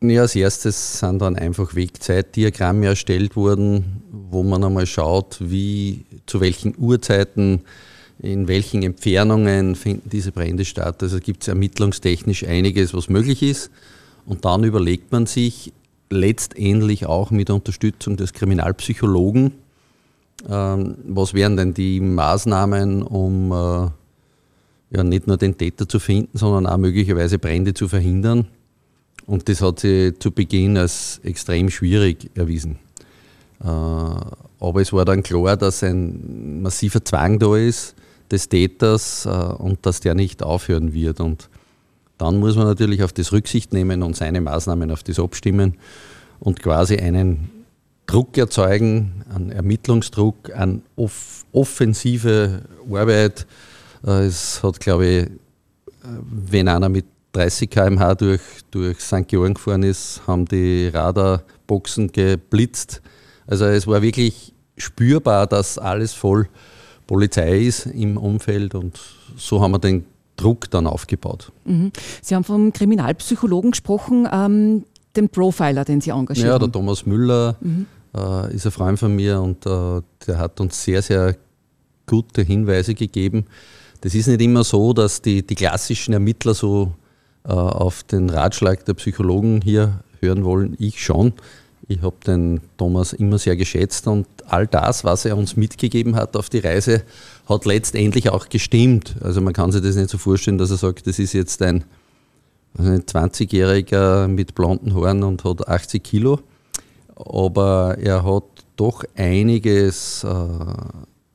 Ja, 0.00 0.22
als 0.22 0.36
erstes 0.36 1.00
sind 1.00 1.20
dann 1.20 1.34
einfach 1.34 1.74
Wegzeitdiagramme 1.74 2.86
erstellt 2.86 3.34
worden, 3.34 4.02
wo 4.12 4.44
man 4.44 4.62
einmal 4.62 4.86
schaut, 4.86 5.38
wie, 5.40 6.04
zu 6.26 6.40
welchen 6.40 6.76
Uhrzeiten, 6.78 7.62
in 8.18 8.48
welchen 8.48 8.82
Entfernungen 8.82 9.74
finden 9.74 10.08
diese 10.10 10.32
Brände 10.32 10.64
statt. 10.64 11.02
Also 11.02 11.20
gibt 11.20 11.42
es 11.42 11.48
ermittlungstechnisch 11.48 12.44
einiges, 12.44 12.94
was 12.94 13.08
möglich 13.08 13.42
ist. 13.42 13.70
Und 14.24 14.44
dann 14.44 14.64
überlegt 14.64 15.12
man 15.12 15.26
sich 15.26 15.72
letztendlich 16.10 17.06
auch 17.06 17.30
mit 17.30 17.50
Unterstützung 17.50 18.16
des 18.16 18.32
Kriminalpsychologen, 18.32 19.52
ähm, 20.48 20.96
was 21.04 21.34
wären 21.34 21.56
denn 21.56 21.74
die 21.74 22.00
Maßnahmen, 22.00 23.02
um 23.02 23.52
äh, 23.52 23.90
ja, 24.96 25.02
nicht 25.02 25.26
nur 25.26 25.36
den 25.36 25.58
Täter 25.58 25.88
zu 25.88 25.98
finden, 25.98 26.38
sondern 26.38 26.66
auch 26.66 26.78
möglicherweise 26.78 27.38
Brände 27.38 27.74
zu 27.74 27.88
verhindern. 27.88 28.46
Und 29.26 29.48
das 29.48 29.60
hat 29.60 29.80
sich 29.80 30.18
zu 30.20 30.30
Beginn 30.30 30.76
als 30.76 31.20
extrem 31.24 31.68
schwierig 31.68 32.30
erwiesen. 32.34 32.78
Äh, 33.60 33.66
aber 33.66 34.80
es 34.80 34.92
war 34.92 35.04
dann 35.04 35.22
klar, 35.22 35.56
dass 35.56 35.82
ein 35.82 36.62
massiver 36.62 37.04
Zwang 37.04 37.38
da 37.38 37.56
ist 37.56 37.96
des 38.30 38.48
Täters 38.48 39.26
äh, 39.26 39.28
und 39.28 39.84
dass 39.86 40.00
der 40.00 40.14
nicht 40.14 40.42
aufhören 40.42 40.92
wird. 40.92 41.20
Und 41.20 41.48
dann 42.18 42.38
muss 42.38 42.56
man 42.56 42.66
natürlich 42.66 43.02
auf 43.02 43.12
das 43.12 43.32
Rücksicht 43.32 43.72
nehmen 43.72 44.02
und 44.02 44.16
seine 44.16 44.40
Maßnahmen 44.40 44.90
auf 44.90 45.02
das 45.02 45.18
abstimmen 45.18 45.76
und 46.40 46.62
quasi 46.62 46.96
einen 46.96 47.50
Druck 48.06 48.38
erzeugen, 48.38 49.24
einen 49.34 49.50
Ermittlungsdruck, 49.50 50.54
eine 50.54 50.80
off 50.96 51.44
offensive 51.52 52.62
Arbeit. 52.90 53.46
Äh, 54.06 54.26
es 54.26 54.62
hat, 54.62 54.80
glaube 54.80 55.06
ich, 55.06 55.26
wenn 56.02 56.68
einer 56.68 56.88
mit 56.88 57.06
30 57.32 57.68
km/h 57.68 58.14
durch, 58.14 58.40
durch 58.70 59.00
St. 59.00 59.26
Georgen 59.26 59.54
gefahren 59.54 59.82
ist, 59.82 60.22
haben 60.26 60.46
die 60.46 60.88
Radarboxen 60.88 62.12
geblitzt. 62.12 63.02
Also 63.46 63.66
es 63.66 63.86
war 63.86 64.00
wirklich 64.02 64.54
spürbar, 64.78 65.46
dass 65.46 65.78
alles 65.78 66.12
voll 66.14 66.48
Polizei 67.06 67.60
ist 67.60 67.86
im 67.86 68.16
Umfeld 68.16 68.74
und 68.74 68.98
so 69.36 69.60
haben 69.60 69.72
wir 69.72 69.78
den 69.78 70.04
Druck 70.36 70.70
dann 70.70 70.86
aufgebaut. 70.86 71.52
Mhm. 71.64 71.92
Sie 72.20 72.34
haben 72.34 72.44
vom 72.44 72.72
Kriminalpsychologen 72.72 73.70
gesprochen, 73.70 74.28
ähm, 74.30 74.84
den 75.16 75.28
Profiler, 75.28 75.84
den 75.84 76.00
Sie 76.00 76.10
engagieren. 76.10 76.50
Ja, 76.50 76.58
der 76.58 76.70
Thomas 76.70 77.06
Müller 77.06 77.56
mhm. 77.60 77.86
äh, 78.14 78.54
ist 78.54 78.66
ein 78.66 78.72
Freund 78.72 78.98
von 78.98 79.14
mir 79.14 79.40
und 79.40 79.64
äh, 79.66 80.02
der 80.26 80.38
hat 80.38 80.60
uns 80.60 80.82
sehr, 80.82 81.00
sehr 81.00 81.36
gute 82.06 82.42
Hinweise 82.42 82.94
gegeben. 82.94 83.46
Das 84.02 84.14
ist 84.14 84.26
nicht 84.26 84.42
immer 84.42 84.62
so, 84.62 84.92
dass 84.92 85.22
die, 85.22 85.44
die 85.44 85.54
klassischen 85.54 86.12
Ermittler 86.12 86.54
so 86.54 86.92
äh, 87.44 87.52
auf 87.52 88.02
den 88.02 88.30
Ratschlag 88.30 88.84
der 88.84 88.94
Psychologen 88.94 89.60
hier 89.62 90.00
hören 90.20 90.44
wollen, 90.44 90.76
ich 90.78 91.02
schon. 91.02 91.32
Ich 91.88 92.02
habe 92.02 92.16
den 92.26 92.60
Thomas 92.76 93.12
immer 93.12 93.38
sehr 93.38 93.56
geschätzt 93.56 94.08
und 94.08 94.26
all 94.46 94.66
das, 94.66 95.04
was 95.04 95.24
er 95.24 95.36
uns 95.36 95.56
mitgegeben 95.56 96.16
hat 96.16 96.36
auf 96.36 96.48
die 96.48 96.58
Reise, 96.58 97.02
hat 97.48 97.64
letztendlich 97.64 98.30
auch 98.30 98.48
gestimmt. 98.48 99.14
Also 99.20 99.40
man 99.40 99.52
kann 99.52 99.70
sich 99.70 99.82
das 99.82 99.94
nicht 99.94 100.10
so 100.10 100.18
vorstellen, 100.18 100.58
dass 100.58 100.70
er 100.70 100.78
sagt, 100.78 101.06
das 101.06 101.20
ist 101.20 101.32
jetzt 101.32 101.62
ein, 101.62 101.84
ein 102.76 103.02
20-Jähriger 103.02 104.26
mit 104.26 104.56
blonden 104.56 104.94
Haaren 104.94 105.22
und 105.22 105.44
hat 105.44 105.68
80 105.68 106.02
Kilo. 106.02 106.40
Aber 107.14 107.96
er 107.98 108.24
hat 108.24 108.44
doch 108.74 109.04
einiges 109.14 110.24
äh, 110.24 110.28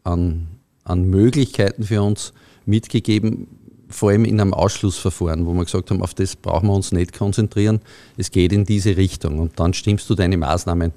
an, 0.04 0.48
an 0.84 1.04
Möglichkeiten 1.06 1.84
für 1.84 2.02
uns 2.02 2.34
mitgegeben, 2.66 3.48
vor 3.92 4.10
allem 4.10 4.26
in 4.26 4.40
einem 4.40 4.54
Ausschlussverfahren, 4.54 5.46
wo 5.46 5.54
wir 5.54 5.66
gesagt 5.66 5.90
haben, 5.92 6.02
auf 6.02 6.14
das 6.14 6.36
brauchen 6.36 6.68
wir 6.68 6.74
uns 6.74 6.92
nicht 6.92 7.14
konzentrieren, 7.14 7.82
es 8.18 8.32
geht 8.32 8.54
in 8.54 8.66
diese 8.66 8.98
Richtung. 8.98 9.40
Und 9.40 9.60
dann 9.60 9.74
stimmst 9.74 10.10
du 10.10 10.16
deine 10.16 10.38
Maßnahmen 10.38 10.94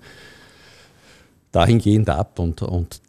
dahingehend 1.53 2.11
ab 2.11 2.39
und, 2.39 2.63
und 2.63 3.01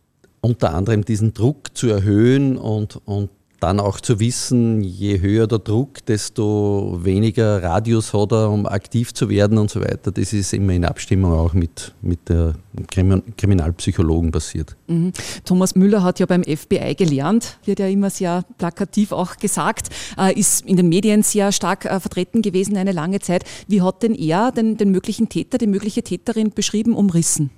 unter 0.42 0.74
anderem 0.74 1.04
diesen 1.04 1.34
Druck 1.34 1.76
zu 1.76 1.88
erhöhen 1.88 2.58
und, 2.58 3.00
und 3.06 3.30
dann 3.60 3.80
auch 3.80 4.00
zu 4.00 4.20
wissen, 4.20 4.82
je 4.82 5.22
höher 5.22 5.48
der 5.48 5.60
Druck, 5.60 6.06
desto 6.06 7.00
weniger 7.02 7.64
Radius 7.64 8.14
hat 8.14 8.32
er, 8.32 8.50
um 8.50 8.66
aktiv 8.66 9.14
zu 9.14 9.30
werden 9.30 9.58
und 9.58 9.70
so 9.70 9.82
weiter. 9.82 10.12
Das 10.12 10.34
ist 10.34 10.54
immer 10.54 10.74
in 10.74 10.86
Abstimmung 10.86 11.34
auch 11.34 11.54
mit, 11.54 11.94
mit 12.02 12.30
der 12.30 12.56
Kriminalpsychologen 12.88 14.32
passiert. 14.32 14.76
Mhm. 14.88 15.14
Thomas 15.46 15.76
Müller 15.76 16.04
hat 16.04 16.20
ja 16.20 16.26
beim 16.26 16.44
FBI 16.44 16.96
gelernt, 16.96 17.58
wird 17.66 17.80
ja 17.80 17.88
immer 17.88 18.10
sehr 18.10 18.44
plakativ 18.58 19.12
auch 19.12 19.38
gesagt, 19.38 19.90
äh, 20.18 20.38
ist 20.38 20.66
in 20.66 20.78
den 20.78 20.90
Medien 20.90 21.24
sehr 21.24 21.52
stark 21.52 21.86
äh, 21.86 22.00
vertreten 22.00 22.42
gewesen 22.42 22.78
eine 22.78 22.92
lange 22.92 23.20
Zeit. 23.20 23.44
Wie 23.68 23.82
hat 23.82 24.04
denn 24.04 24.16
er 24.16 24.52
den, 24.52 24.78
den 24.78 24.92
möglichen 24.92 25.30
Täter, 25.30 25.58
die 25.58 25.68
mögliche 25.68 26.04
Täterin 26.04 26.52
beschrieben, 26.52 26.96
umrissen? 26.96 27.50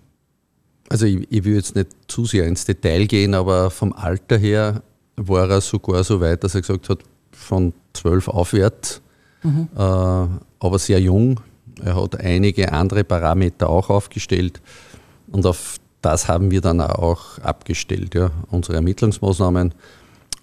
Also 0.89 1.05
ich, 1.05 1.27
ich 1.29 1.43
will 1.43 1.55
jetzt 1.55 1.75
nicht 1.75 1.89
zu 2.07 2.25
sehr 2.25 2.45
ins 2.45 2.65
Detail 2.65 3.05
gehen, 3.07 3.33
aber 3.33 3.69
vom 3.69 3.93
Alter 3.93 4.37
her 4.37 4.83
war 5.17 5.49
er 5.49 5.61
sogar 5.61 6.03
so 6.03 6.21
weit, 6.21 6.43
dass 6.43 6.55
er 6.55 6.61
gesagt 6.61 6.89
hat, 6.89 6.99
von 7.31 7.73
zwölf 7.93 8.27
aufwärts, 8.27 9.01
mhm. 9.43 9.67
äh, 9.75 9.79
aber 9.79 10.79
sehr 10.79 10.99
jung. 10.99 11.39
Er 11.83 12.01
hat 12.01 12.19
einige 12.19 12.71
andere 12.71 13.03
Parameter 13.03 13.69
auch 13.69 13.89
aufgestellt 13.89 14.61
und 15.31 15.45
auf 15.45 15.77
das 16.01 16.27
haben 16.27 16.51
wir 16.51 16.61
dann 16.61 16.79
auch 16.79 17.39
abgestellt. 17.39 18.15
Ja. 18.15 18.31
Unsere 18.49 18.75
Ermittlungsmaßnahmen 18.75 19.73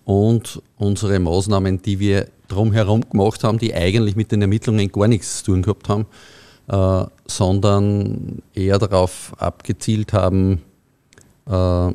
und 0.04 0.62
unsere 0.76 1.18
Maßnahmen, 1.18 1.80
die 1.80 1.98
wir 1.98 2.28
drumherum 2.48 3.08
gemacht 3.08 3.42
haben, 3.44 3.58
die 3.58 3.74
eigentlich 3.74 4.16
mit 4.16 4.32
den 4.32 4.42
Ermittlungen 4.42 4.90
gar 4.92 5.08
nichts 5.08 5.38
zu 5.38 5.52
tun 5.52 5.62
gehabt 5.62 5.88
haben, 5.88 6.06
äh, 6.68 7.06
sondern 7.26 8.42
eher 8.54 8.78
darauf 8.78 9.32
abgezielt 9.38 10.12
haben, 10.12 10.60
äh, 11.46 11.94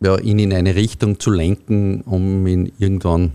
ja, 0.00 0.18
ihn 0.18 0.38
in 0.38 0.52
eine 0.52 0.74
Richtung 0.74 1.18
zu 1.18 1.30
lenken, 1.30 2.02
um 2.02 2.46
ihn 2.46 2.72
irgendwann 2.78 3.32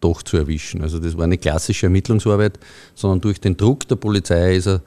doch 0.00 0.22
zu 0.22 0.36
erwischen. 0.36 0.82
Also 0.82 0.98
das 0.98 1.16
war 1.16 1.24
eine 1.24 1.38
klassische 1.38 1.86
Ermittlungsarbeit, 1.86 2.58
sondern 2.94 3.20
durch 3.20 3.40
den 3.40 3.56
Druck 3.56 3.86
der 3.86 3.96
Polizei 3.96 4.56
ist 4.56 4.66
er, 4.66 4.80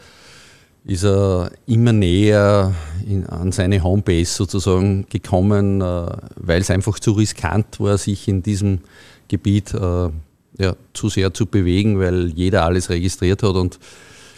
ist 0.86 1.04
er 1.04 1.52
immer 1.66 1.94
näher 1.94 2.74
in, 3.08 3.26
an 3.28 3.52
seine 3.52 3.84
Homebase 3.84 4.34
sozusagen 4.34 5.06
gekommen, 5.10 5.82
äh, 5.82 6.08
weil 6.36 6.62
es 6.62 6.72
einfach 6.72 7.00
zu 7.00 7.12
riskant 7.12 7.80
war, 7.80 7.98
sich 7.98 8.28
in 8.28 8.44
diesem 8.44 8.80
Gebiet 9.28 9.74
äh, 9.74 10.10
ja, 10.58 10.76
zu 10.94 11.10
sehr 11.10 11.34
zu 11.34 11.46
bewegen, 11.46 12.00
weil 12.00 12.30
jeder 12.30 12.66
alles 12.66 12.90
registriert 12.90 13.44
hat 13.44 13.56
und 13.56 13.80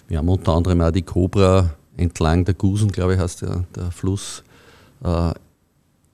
wir 0.07 0.19
haben 0.19 0.29
unter 0.29 0.53
anderem 0.53 0.81
auch 0.81 0.91
die 0.91 1.01
Cobra 1.01 1.73
entlang 1.97 2.45
der 2.45 2.53
Gusen, 2.53 2.91
glaube 2.91 3.15
ich, 3.15 3.19
heißt 3.19 3.41
der, 3.41 3.63
der 3.75 3.91
Fluss, 3.91 4.43
äh, 5.03 5.31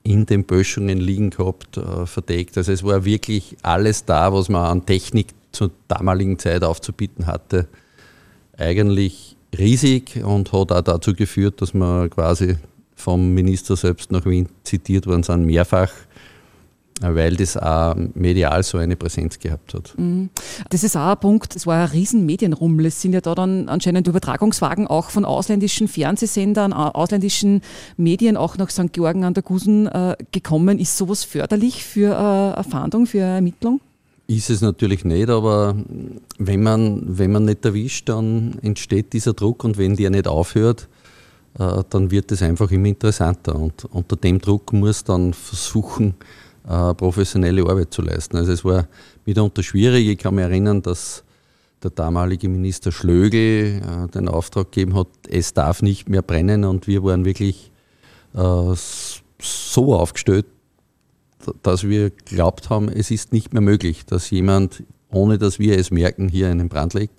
in 0.03 0.25
den 0.25 0.43
Böschungen 0.43 0.99
liegen 0.99 1.29
gehabt, 1.29 1.77
äh, 1.77 2.05
verdeckt. 2.05 2.57
Also 2.57 2.71
es 2.71 2.83
war 2.83 3.05
wirklich 3.05 3.55
alles 3.61 4.05
da, 4.05 4.33
was 4.33 4.49
man 4.49 4.65
an 4.65 4.85
Technik 4.85 5.27
zur 5.51 5.71
damaligen 5.87 6.39
Zeit 6.39 6.63
aufzubieten 6.63 7.27
hatte. 7.27 7.67
Eigentlich 8.57 9.35
riesig 9.57 10.23
und 10.23 10.53
hat 10.53 10.71
auch 10.71 10.81
dazu 10.81 11.13
geführt, 11.13 11.61
dass 11.61 11.73
wir 11.73 12.09
quasi 12.09 12.57
vom 12.95 13.33
Minister 13.33 13.75
selbst 13.75 14.11
nach 14.11 14.25
Wien 14.25 14.47
zitiert 14.63 15.07
worden 15.07 15.23
sind, 15.23 15.45
mehrfach 15.45 15.91
weil 17.01 17.35
das 17.35 17.57
auch 17.57 17.95
medial 18.13 18.63
so 18.63 18.77
eine 18.77 18.95
Präsenz 18.95 19.39
gehabt 19.39 19.73
hat. 19.73 19.93
Mhm. 19.97 20.29
Das 20.69 20.83
ist 20.83 20.95
auch 20.95 21.11
ein 21.11 21.19
Punkt, 21.19 21.55
es 21.55 21.65
war 21.65 21.83
ein 21.83 21.89
riesen 21.89 22.25
Medienrummel. 22.25 22.85
Es 22.85 23.01
sind 23.01 23.13
ja 23.13 23.21
da 23.21 23.35
dann 23.35 23.69
anscheinend 23.69 24.07
Übertragungswagen 24.07 24.87
auch 24.87 25.09
von 25.09 25.25
ausländischen 25.25 25.87
Fernsehsendern, 25.87 26.73
ausländischen 26.73 27.61
Medien 27.97 28.37
auch 28.37 28.57
nach 28.57 28.69
St. 28.69 28.93
Georgen 28.93 29.23
an 29.23 29.33
der 29.33 29.43
Gusen 29.43 29.87
äh, 29.87 30.15
gekommen. 30.31 30.79
Ist 30.79 30.97
sowas 30.97 31.23
förderlich 31.23 31.83
für 31.83 32.11
äh, 32.11 32.55
eine 32.55 32.63
Fahndung, 32.63 33.05
für 33.05 33.23
eine 33.23 33.35
Ermittlung? 33.35 33.81
Ist 34.27 34.49
es 34.49 34.61
natürlich 34.61 35.03
nicht, 35.03 35.29
aber 35.29 35.75
wenn 36.37 36.63
man, 36.63 37.17
wenn 37.17 37.33
man 37.33 37.45
nicht 37.45 37.65
erwischt, 37.65 38.07
dann 38.07 38.57
entsteht 38.61 39.11
dieser 39.11 39.33
Druck 39.33 39.65
und 39.65 39.77
wenn 39.77 39.97
der 39.97 40.09
nicht 40.09 40.27
aufhört, 40.27 40.87
äh, 41.59 41.83
dann 41.89 42.11
wird 42.11 42.31
es 42.31 42.41
einfach 42.41 42.71
immer 42.71 42.87
interessanter. 42.87 43.55
Und 43.55 43.85
unter 43.85 44.15
dem 44.15 44.39
Druck 44.39 44.71
muss 44.71 45.03
dann 45.03 45.33
versuchen, 45.33 46.13
äh, 46.71 46.93
professionelle 46.93 47.63
Arbeit 47.63 47.93
zu 47.93 48.01
leisten. 48.01 48.37
Also 48.37 48.53
es 48.53 48.63
war 48.63 48.87
mitunter 49.25 49.61
schwierig. 49.61 50.07
Ich 50.07 50.17
kann 50.17 50.35
mich 50.35 50.45
erinnern, 50.45 50.81
dass 50.81 51.23
der 51.83 51.91
damalige 51.91 52.47
Minister 52.47 52.91
Schlögel 52.91 53.81
äh, 53.81 54.07
den 54.07 54.29
Auftrag 54.29 54.71
gegeben 54.71 54.95
hat, 54.95 55.07
es 55.27 55.53
darf 55.53 55.81
nicht 55.81 56.07
mehr 56.07 56.21
brennen 56.21 56.63
und 56.63 56.87
wir 56.87 57.03
waren 57.03 57.25
wirklich 57.25 57.71
äh, 58.35 58.73
so 59.41 59.95
aufgestellt, 59.95 60.45
dass 61.63 61.83
wir 61.83 62.11
glaubt 62.11 62.69
haben, 62.69 62.87
es 62.87 63.11
ist 63.11 63.33
nicht 63.33 63.51
mehr 63.51 63.61
möglich, 63.61 64.05
dass 64.05 64.29
jemand, 64.29 64.83
ohne 65.11 65.39
dass 65.39 65.59
wir 65.59 65.77
es 65.77 65.91
merken, 65.91 66.29
hier 66.29 66.49
einen 66.49 66.69
Brand 66.69 66.93
legt. 66.93 67.13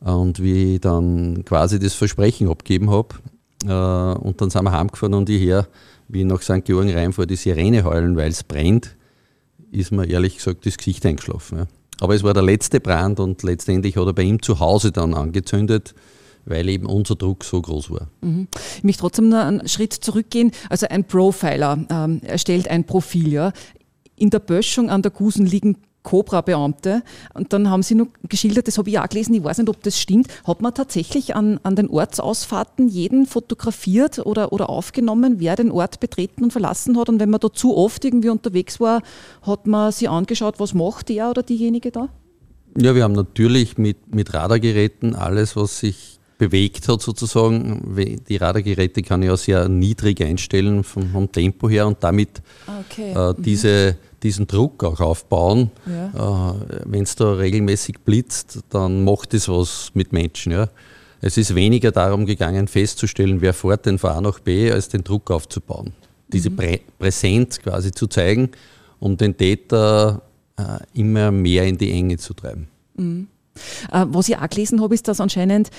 Und 0.00 0.40
wie 0.40 0.76
ich 0.76 0.80
dann 0.80 1.44
quasi 1.44 1.80
das 1.80 1.94
Versprechen 1.94 2.48
abgeben 2.48 2.88
habe, 2.90 3.08
äh, 3.64 4.18
und 4.20 4.40
dann 4.40 4.50
sind 4.50 4.62
wir 4.62 4.72
heimgefahren 4.72 5.14
und 5.14 5.28
ich 5.28 5.42
her 5.42 5.66
wie 6.08 6.24
nach 6.24 6.42
St. 6.42 6.64
Georgen 6.64 6.90
reinfahre, 6.90 7.26
die 7.26 7.36
Sirene 7.36 7.84
heulen, 7.84 8.16
weil 8.16 8.30
es 8.30 8.42
brennt, 8.42 8.96
ist 9.70 9.92
mir 9.92 10.08
ehrlich 10.08 10.36
gesagt 10.36 10.66
das 10.66 10.78
Gesicht 10.78 11.04
eingeschlafen. 11.04 11.58
Ja. 11.58 11.66
Aber 12.00 12.14
es 12.14 12.22
war 12.22 12.34
der 12.34 12.42
letzte 12.42 12.80
Brand 12.80 13.20
und 13.20 13.42
letztendlich 13.42 13.96
hat 13.96 14.06
er 14.06 14.12
bei 14.12 14.22
ihm 14.22 14.40
zu 14.40 14.60
Hause 14.60 14.92
dann 14.92 15.14
angezündet, 15.14 15.94
weil 16.44 16.68
eben 16.68 16.86
unser 16.86 17.16
Druck 17.16 17.44
so 17.44 17.60
groß 17.60 17.90
war. 17.90 18.08
Mhm. 18.22 18.48
Ich 18.76 18.84
möchte 18.84 19.00
trotzdem 19.00 19.28
noch 19.28 19.38
einen 19.38 19.68
Schritt 19.68 19.92
zurückgehen. 19.92 20.52
Also 20.70 20.86
ein 20.88 21.04
Profiler 21.04 21.86
ähm, 21.90 22.20
erstellt 22.22 22.68
ein 22.68 22.84
Profil. 22.84 23.32
Ja. 23.32 23.52
In 24.16 24.30
der 24.30 24.38
Böschung 24.38 24.90
an 24.90 25.02
der 25.02 25.10
Gusen 25.10 25.44
liegen 25.44 25.76
Cobra-Beamte. 26.08 27.02
Und 27.34 27.52
dann 27.52 27.68
haben 27.68 27.82
sie 27.82 27.94
noch 27.94 28.06
geschildert, 28.28 28.66
das 28.66 28.78
habe 28.78 28.88
ich 28.88 28.98
auch 28.98 29.08
gelesen, 29.08 29.34
ich 29.34 29.44
weiß 29.44 29.58
nicht, 29.58 29.68
ob 29.68 29.82
das 29.82 30.00
stimmt, 30.00 30.28
hat 30.46 30.62
man 30.62 30.72
tatsächlich 30.72 31.36
an, 31.36 31.60
an 31.62 31.76
den 31.76 31.90
Ortsausfahrten 31.90 32.88
jeden 32.88 33.26
fotografiert 33.26 34.18
oder, 34.24 34.52
oder 34.52 34.70
aufgenommen, 34.70 35.34
wer 35.38 35.54
den 35.54 35.70
Ort 35.70 36.00
betreten 36.00 36.44
und 36.44 36.50
verlassen 36.52 36.98
hat. 36.98 37.10
Und 37.10 37.20
wenn 37.20 37.28
man 37.28 37.40
da 37.40 37.52
zu 37.52 37.76
oft 37.76 38.04
irgendwie 38.06 38.30
unterwegs 38.30 38.80
war, 38.80 39.02
hat 39.42 39.66
man 39.66 39.92
sich 39.92 40.08
angeschaut, 40.08 40.58
was 40.58 40.72
macht 40.72 41.10
der 41.10 41.28
oder 41.28 41.42
diejenige 41.42 41.90
da? 41.90 42.08
Ja, 42.80 42.94
wir 42.94 43.02
haben 43.02 43.12
natürlich 43.12 43.76
mit, 43.76 44.14
mit 44.14 44.32
Radargeräten 44.32 45.14
alles, 45.14 45.56
was 45.56 45.80
sich 45.80 46.20
bewegt 46.38 46.88
hat 46.88 47.02
sozusagen. 47.02 47.94
Die 48.28 48.36
Radargeräte 48.36 49.02
kann 49.02 49.22
ich 49.22 49.30
auch 49.30 49.36
sehr 49.36 49.68
niedrig 49.68 50.22
einstellen 50.22 50.84
vom, 50.84 51.10
vom 51.10 51.30
Tempo 51.30 51.68
her 51.68 51.86
und 51.86 52.02
damit 52.02 52.40
ah, 52.66 52.80
okay. 52.80 53.12
äh, 53.12 53.32
mhm. 53.32 53.42
diese 53.42 53.96
diesen 54.22 54.46
Druck 54.46 54.84
auch 54.84 55.00
aufbauen. 55.00 55.70
Ja. 55.86 56.50
Äh, 56.50 56.80
Wenn 56.84 57.02
es 57.04 57.14
da 57.16 57.32
regelmäßig 57.32 58.00
blitzt, 58.00 58.60
dann 58.70 59.04
macht 59.04 59.34
es 59.34 59.48
was 59.48 59.90
mit 59.94 60.12
Menschen. 60.12 60.52
Ja. 60.52 60.68
Es 61.20 61.36
ist 61.36 61.54
weniger 61.54 61.90
darum 61.90 62.26
gegangen, 62.26 62.68
festzustellen, 62.68 63.40
wer 63.40 63.52
fährt 63.52 63.86
denn 63.86 63.98
von 63.98 64.10
A 64.10 64.20
nach 64.20 64.38
B, 64.40 64.70
als 64.70 64.88
den 64.88 65.02
Druck 65.02 65.30
aufzubauen. 65.30 65.92
Diese 66.28 66.50
mhm. 66.50 66.56
Prä 66.56 66.80
Präsenz 66.98 67.58
quasi 67.58 67.92
zu 67.92 68.06
zeigen, 68.06 68.50
um 69.00 69.16
den 69.16 69.36
Täter 69.36 70.22
äh, 70.56 70.78
immer 70.94 71.30
mehr 71.30 71.66
in 71.66 71.78
die 71.78 71.90
Enge 71.90 72.18
zu 72.18 72.34
treiben. 72.34 72.68
Mhm. 72.96 73.28
Äh, 73.92 74.06
was 74.08 74.28
ich 74.28 74.36
auch 74.36 74.48
gelesen 74.48 74.80
habe, 74.80 74.94
ist, 74.94 75.08
dass 75.08 75.20
anscheinend 75.20 75.70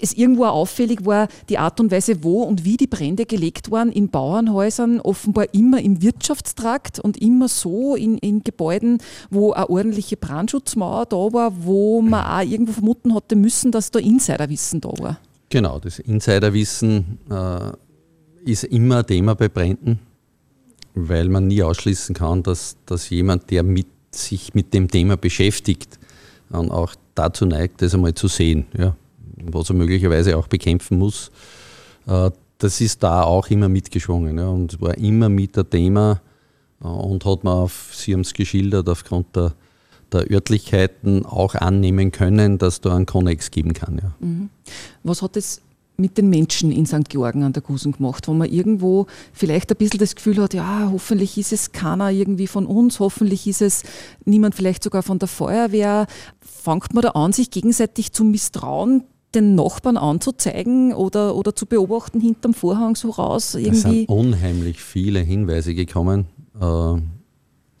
es 0.00 0.12
irgendwo 0.12 0.46
auffällig 0.46 1.04
war, 1.04 1.28
die 1.48 1.58
Art 1.58 1.80
und 1.80 1.90
Weise, 1.90 2.22
wo 2.22 2.42
und 2.42 2.64
wie 2.64 2.76
die 2.76 2.86
Brände 2.86 3.26
gelegt 3.26 3.70
waren 3.70 3.90
in 3.90 4.08
Bauernhäusern, 4.08 5.00
offenbar 5.00 5.52
immer 5.52 5.80
im 5.80 6.02
Wirtschaftstrakt 6.02 6.98
und 6.98 7.16
immer 7.16 7.48
so 7.48 7.96
in, 7.96 8.18
in 8.18 8.42
Gebäuden, 8.42 8.98
wo 9.30 9.52
eine 9.52 9.68
ordentliche 9.68 10.16
Brandschutzmauer 10.16 11.06
da 11.06 11.16
war, 11.16 11.64
wo 11.64 12.00
man 12.02 12.24
auch 12.24 12.50
irgendwo 12.50 12.72
vermuten 12.72 13.14
hatte 13.14 13.36
müssen, 13.36 13.72
dass 13.72 13.90
da 13.90 13.98
Insiderwissen 13.98 14.80
da 14.80 14.90
war. 14.98 15.18
Genau, 15.50 15.78
das 15.78 15.98
Insiderwissen 15.98 17.18
äh, 17.30 18.50
ist 18.50 18.64
immer 18.64 18.98
ein 18.98 19.06
Thema 19.06 19.34
bei 19.34 19.48
Bränden, 19.48 19.98
weil 20.94 21.28
man 21.28 21.46
nie 21.46 21.62
ausschließen 21.62 22.14
kann, 22.14 22.42
dass, 22.42 22.76
dass 22.86 23.08
jemand, 23.10 23.50
der 23.50 23.62
mit, 23.62 23.86
sich 24.10 24.54
mit 24.54 24.74
dem 24.74 24.88
Thema 24.88 25.16
beschäftigt, 25.16 25.98
dann 26.50 26.70
auch 26.70 26.94
dazu 27.14 27.46
neigt, 27.46 27.82
das 27.82 27.94
einmal 27.94 28.14
zu 28.14 28.28
sehen. 28.28 28.66
Ja 28.76 28.96
was 29.44 29.70
er 29.70 29.76
möglicherweise 29.76 30.36
auch 30.36 30.48
bekämpfen 30.48 30.98
muss. 30.98 31.30
Äh, 32.06 32.30
das 32.58 32.80
ist 32.80 33.02
da 33.02 33.22
auch 33.22 33.48
immer 33.48 33.68
mitgeschwungen 33.68 34.38
ja, 34.38 34.48
und 34.48 34.80
war 34.80 34.96
immer 34.98 35.28
mit 35.28 35.56
der 35.56 35.68
Thema 35.68 36.20
äh, 36.82 36.86
und 36.86 37.24
hat 37.24 37.44
man 37.44 37.54
auf, 37.54 37.90
Sie 37.92 38.12
haben 38.12 38.22
es 38.22 38.34
geschildert, 38.34 38.88
aufgrund 38.88 39.34
der, 39.36 39.54
der 40.12 40.30
Örtlichkeiten 40.30 41.24
auch 41.24 41.54
annehmen 41.54 42.10
können, 42.12 42.58
dass 42.58 42.80
da 42.80 42.94
einen 42.94 43.06
Konnex 43.06 43.50
geben 43.50 43.74
kann. 43.74 44.00
Ja. 44.02 44.12
Mhm. 44.20 44.50
Was 45.02 45.22
hat 45.22 45.36
es 45.36 45.62
mit 46.00 46.16
den 46.16 46.30
Menschen 46.30 46.70
in 46.70 46.86
St. 46.86 47.08
Georgen 47.08 47.42
an 47.42 47.52
der 47.52 47.62
Gusen 47.62 47.90
gemacht, 47.90 48.28
wo 48.28 48.32
man 48.32 48.48
irgendwo 48.48 49.06
vielleicht 49.32 49.70
ein 49.72 49.76
bisschen 49.76 49.98
das 49.98 50.14
Gefühl 50.14 50.40
hat, 50.40 50.54
ja, 50.54 50.88
hoffentlich 50.92 51.36
ist 51.36 51.52
es 51.52 51.72
keiner 51.72 52.10
irgendwie 52.12 52.46
von 52.46 52.66
uns, 52.66 53.00
hoffentlich 53.00 53.48
ist 53.48 53.62
es 53.62 53.82
niemand 54.24 54.54
vielleicht 54.54 54.84
sogar 54.84 55.02
von 55.02 55.18
der 55.18 55.26
Feuerwehr. 55.26 56.06
Fangt 56.40 56.94
man 56.94 57.02
da 57.02 57.10
an, 57.10 57.32
sich 57.32 57.50
gegenseitig 57.50 58.12
zu 58.12 58.22
misstrauen, 58.22 59.04
den 59.34 59.54
Nachbarn 59.54 59.96
anzuzeigen 59.96 60.92
oder, 60.92 61.34
oder 61.36 61.54
zu 61.54 61.66
beobachten 61.66 62.20
hinterm 62.20 62.54
Vorhang 62.54 62.96
so 62.96 63.10
raus? 63.10 63.54
Irgendwie? 63.54 63.76
Es 63.76 63.82
sind 63.82 64.08
unheimlich 64.08 64.82
viele 64.82 65.20
Hinweise 65.20 65.74
gekommen, 65.74 66.26
äh, 66.60 67.00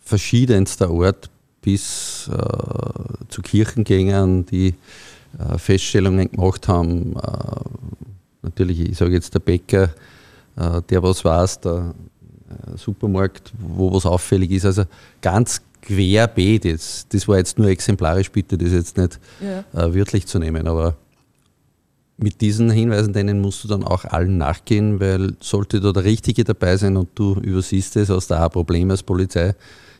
verschiedenster 0.00 0.90
Art 0.90 1.30
bis 1.62 2.30
äh, 2.32 3.28
zu 3.28 3.42
Kirchengängern, 3.42 4.46
die 4.46 4.74
äh, 5.38 5.58
Feststellungen 5.58 6.30
gemacht 6.30 6.68
haben. 6.68 7.16
Äh, 7.16 7.60
natürlich, 8.42 8.80
ich 8.80 8.96
sage 8.96 9.12
jetzt 9.12 9.34
der 9.34 9.40
Bäcker, 9.40 9.90
äh, 10.56 10.82
der 10.88 11.02
was 11.02 11.24
weiß, 11.24 11.60
der 11.60 11.94
äh, 12.48 12.76
Supermarkt, 12.76 13.52
wo 13.58 13.92
was 13.92 14.06
auffällig 14.06 14.50
ist. 14.50 14.66
Also 14.66 14.84
ganz 15.20 15.62
querbeet 15.82 16.64
jetzt. 16.64 17.12
Das 17.14 17.26
war 17.26 17.38
jetzt 17.38 17.58
nur 17.58 17.68
exemplarisch, 17.68 18.30
bitte 18.30 18.58
das 18.58 18.72
jetzt 18.72 18.96
nicht 18.96 19.18
ja. 19.40 19.64
wörtlich 19.94 20.26
zu 20.26 20.38
nehmen, 20.38 20.66
aber 20.66 20.96
mit 22.18 22.40
diesen 22.40 22.68
Hinweisen, 22.68 23.12
denen 23.12 23.40
musst 23.40 23.62
du 23.62 23.68
dann 23.68 23.84
auch 23.84 24.04
allen 24.04 24.38
nachgehen, 24.38 25.00
weil 25.00 25.34
sollte 25.40 25.80
da 25.80 25.92
der 25.92 26.04
Richtige 26.04 26.44
dabei 26.44 26.76
sein 26.76 26.96
und 26.96 27.10
du 27.14 27.34
übersiehst 27.34 27.96
es, 27.96 28.10
hast 28.10 28.30
du 28.30 28.34
auch 28.34 28.42
ein 28.42 28.50
Problem 28.50 28.90
als 28.90 29.04
Polizei. 29.04 29.54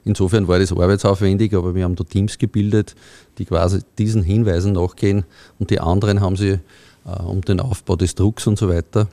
Insofern 0.04 0.48
war 0.48 0.58
das 0.58 0.72
arbeitsaufwendig, 0.72 1.54
aber 1.54 1.74
wir 1.74 1.84
haben 1.84 1.94
da 1.94 2.02
Teams 2.02 2.38
gebildet, 2.38 2.96
die 3.38 3.44
quasi 3.44 3.80
diesen 3.98 4.22
Hinweisen 4.22 4.72
nachgehen 4.72 5.24
und 5.58 5.70
die 5.70 5.80
anderen 5.80 6.20
haben 6.20 6.36
sich 6.36 6.58
äh, 7.06 7.22
um 7.22 7.40
den 7.40 7.60
Aufbau 7.60 7.94
des 7.94 8.16
Drucks 8.16 8.46
und 8.48 8.58
so 8.58 8.68
weiter 8.68 9.08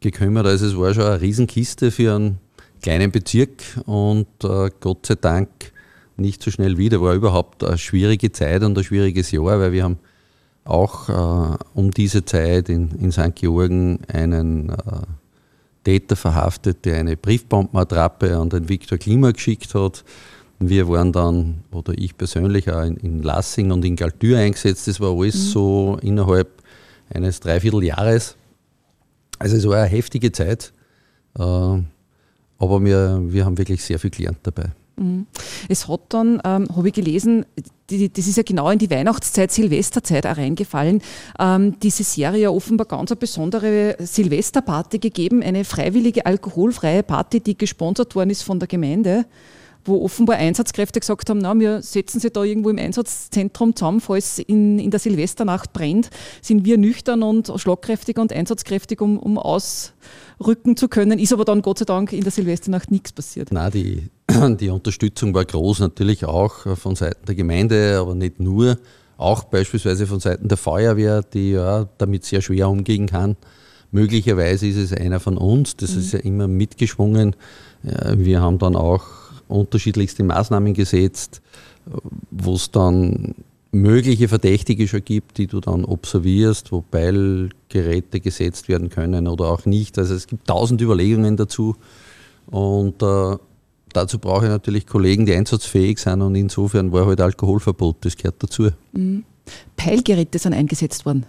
gekümmert. 0.00 0.46
Also 0.46 0.66
es 0.66 0.78
war 0.78 0.94
schon 0.94 1.04
eine 1.04 1.20
Riesenkiste 1.20 1.90
für 1.90 2.14
einen 2.14 2.38
kleinen 2.80 3.10
Bezirk 3.10 3.62
und 3.84 4.28
äh, 4.44 4.70
Gott 4.80 5.04
sei 5.04 5.16
Dank 5.16 5.48
nicht 6.16 6.42
so 6.42 6.50
schnell 6.50 6.78
wieder. 6.78 7.02
War 7.02 7.14
überhaupt 7.14 7.64
eine 7.64 7.76
schwierige 7.76 8.32
Zeit 8.32 8.62
und 8.62 8.78
ein 8.78 8.84
schwieriges 8.84 9.30
Jahr, 9.30 9.60
weil 9.60 9.72
wir 9.72 9.84
haben 9.84 9.98
auch 10.64 11.08
äh, 11.08 11.56
um 11.74 11.90
diese 11.90 12.24
Zeit 12.24 12.68
in, 12.68 12.90
in 12.92 13.12
St. 13.12 13.34
Georgen 13.34 14.00
einen 14.12 14.70
äh, 14.70 14.74
Täter 15.84 16.16
verhaftet, 16.16 16.84
der 16.84 16.98
eine 16.98 17.16
Briefbombenattrappe 17.16 18.36
an 18.36 18.50
den 18.50 18.68
Viktor 18.68 18.98
Klima 18.98 19.30
geschickt 19.30 19.74
hat. 19.74 20.04
Wir 20.58 20.88
waren 20.88 21.12
dann, 21.12 21.64
oder 21.72 21.94
ich 21.96 22.16
persönlich, 22.16 22.70
auch 22.70 22.82
in, 22.82 22.96
in 22.98 23.22
Lassing 23.22 23.70
und 23.70 23.84
in 23.84 23.96
Galtür 23.96 24.38
eingesetzt. 24.38 24.88
Das 24.88 25.00
war 25.00 25.16
alles 25.16 25.34
mhm. 25.34 25.48
so 25.50 25.98
innerhalb 26.02 26.62
eines 27.08 27.40
Dreivierteljahres. 27.40 28.36
Also 29.38 29.56
es 29.56 29.66
war 29.66 29.78
eine 29.78 29.88
heftige 29.88 30.30
Zeit, 30.32 30.72
äh, 31.38 31.42
aber 31.42 32.84
wir, 32.84 33.22
wir 33.24 33.44
haben 33.46 33.56
wirklich 33.56 33.82
sehr 33.82 33.98
viel 33.98 34.10
gelernt 34.10 34.40
dabei. 34.42 34.70
Mhm. 35.00 35.26
Es 35.68 35.88
hat 35.88 36.00
dann, 36.10 36.40
ähm, 36.44 36.68
habe 36.76 36.88
ich 36.88 36.94
gelesen, 36.94 37.46
die, 37.88 38.12
das 38.12 38.26
ist 38.26 38.36
ja 38.36 38.42
genau 38.42 38.70
in 38.70 38.78
die 38.78 38.90
Weihnachtszeit, 38.90 39.50
Silvesterzeit 39.50 40.26
auch 40.26 40.36
reingefallen, 40.36 41.02
ähm, 41.38 41.80
diese 41.80 42.04
Serie 42.04 42.52
offenbar 42.52 42.86
ganz 42.86 43.10
eine 43.10 43.16
besondere 43.16 43.96
Silvesterparty 43.98 44.98
gegeben, 44.98 45.42
eine 45.42 45.64
freiwillige 45.64 46.26
alkoholfreie 46.26 47.02
Party, 47.02 47.40
die 47.40 47.56
gesponsert 47.56 48.14
worden 48.14 48.30
ist 48.30 48.42
von 48.42 48.58
der 48.58 48.68
Gemeinde 48.68 49.26
wo 49.84 50.04
offenbar 50.04 50.36
Einsatzkräfte 50.36 51.00
gesagt 51.00 51.30
haben, 51.30 51.38
na, 51.38 51.58
wir 51.58 51.82
setzen 51.82 52.20
sie 52.20 52.30
da 52.30 52.42
irgendwo 52.42 52.70
im 52.70 52.78
Einsatzzentrum 52.78 53.74
zusammen, 53.74 54.00
falls 54.00 54.38
in, 54.38 54.78
in 54.78 54.90
der 54.90 55.00
Silvesternacht 55.00 55.72
brennt, 55.72 56.10
sind 56.42 56.64
wir 56.64 56.78
nüchtern 56.78 57.22
und 57.22 57.52
schlagkräftig 57.56 58.18
und 58.18 58.32
einsatzkräftig, 58.32 59.00
um, 59.00 59.18
um 59.18 59.38
ausrücken 59.38 60.76
zu 60.76 60.88
können. 60.88 61.18
Ist 61.18 61.32
aber 61.32 61.44
dann 61.44 61.62
Gott 61.62 61.78
sei 61.78 61.84
Dank 61.84 62.12
in 62.12 62.22
der 62.22 62.32
Silvesternacht 62.32 62.90
nichts 62.90 63.12
passiert. 63.12 63.48
Na, 63.52 63.70
die, 63.70 64.10
die 64.60 64.70
Unterstützung 64.70 65.34
war 65.34 65.44
groß, 65.44 65.80
natürlich 65.80 66.24
auch 66.24 66.76
von 66.76 66.96
Seiten 66.96 67.26
der 67.26 67.34
Gemeinde, 67.34 67.98
aber 68.00 68.14
nicht 68.14 68.40
nur. 68.40 68.78
Auch 69.16 69.44
beispielsweise 69.44 70.06
von 70.06 70.20
Seiten 70.20 70.48
der 70.48 70.56
Feuerwehr, 70.56 71.22
die 71.22 71.52
ja 71.52 71.86
damit 71.98 72.24
sehr 72.24 72.40
schwer 72.40 72.68
umgehen 72.70 73.06
kann. 73.06 73.36
Möglicherweise 73.92 74.66
ist 74.66 74.76
es 74.76 74.92
einer 74.92 75.20
von 75.20 75.36
uns, 75.36 75.76
das 75.76 75.92
mhm. 75.92 76.00
ist 76.00 76.12
ja 76.12 76.20
immer 76.20 76.48
mitgeschwungen. 76.48 77.36
Wir 77.82 78.40
haben 78.40 78.58
dann 78.58 78.76
auch 78.76 79.04
unterschiedlichste 79.48 80.22
Maßnahmen 80.22 80.74
gesetzt, 80.74 81.42
wo 82.30 82.54
es 82.54 82.70
dann 82.70 83.34
mögliche 83.72 84.28
Verdächtige 84.28 84.88
schon 84.88 85.04
gibt, 85.04 85.38
die 85.38 85.46
du 85.46 85.60
dann 85.60 85.84
observierst, 85.84 86.72
wo 86.72 86.82
Beilgeräte 86.88 88.20
gesetzt 88.20 88.68
werden 88.68 88.88
können 88.88 89.28
oder 89.28 89.46
auch 89.46 89.64
nicht. 89.66 89.98
Also 89.98 90.14
es 90.14 90.26
gibt 90.26 90.46
tausend 90.48 90.80
Überlegungen 90.80 91.36
dazu 91.36 91.76
und 92.46 93.02
äh, 93.02 93.36
dazu 93.92 94.18
brauche 94.18 94.46
ich 94.46 94.50
natürlich 94.50 94.86
Kollegen, 94.86 95.26
die 95.26 95.34
einsatzfähig 95.34 95.98
sind 95.98 96.22
und 96.22 96.34
insofern 96.34 96.92
war 96.92 97.06
halt 97.06 97.20
Alkoholverbot, 97.20 97.96
das 98.00 98.16
gehört 98.16 98.42
dazu. 98.42 98.70
Mhm. 98.92 99.24
Peilgeräte 99.76 100.38
sind 100.38 100.54
eingesetzt 100.54 101.04
worden? 101.06 101.26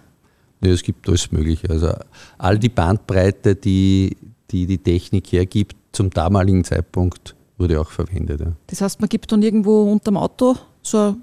Ja, 0.62 0.70
es 0.70 0.82
gibt 0.82 1.08
alles 1.08 1.32
Mögliche. 1.32 1.68
Also 1.70 1.92
all 2.38 2.58
die 2.58 2.68
Bandbreite, 2.68 3.56
die 3.56 4.16
die, 4.52 4.66
die 4.66 4.78
Technik 4.78 5.32
hergibt, 5.32 5.76
zum 5.92 6.10
damaligen 6.10 6.62
Zeitpunkt 6.64 7.34
wurde 7.58 7.80
auch 7.80 7.90
verwendet. 7.90 8.40
Ja. 8.40 8.52
Das 8.68 8.80
heißt, 8.80 9.00
man 9.00 9.08
gibt 9.08 9.32
dann 9.32 9.42
irgendwo 9.42 9.90
unterm 9.90 10.16
Auto 10.16 10.56
so 10.82 10.98
ein 10.98 11.22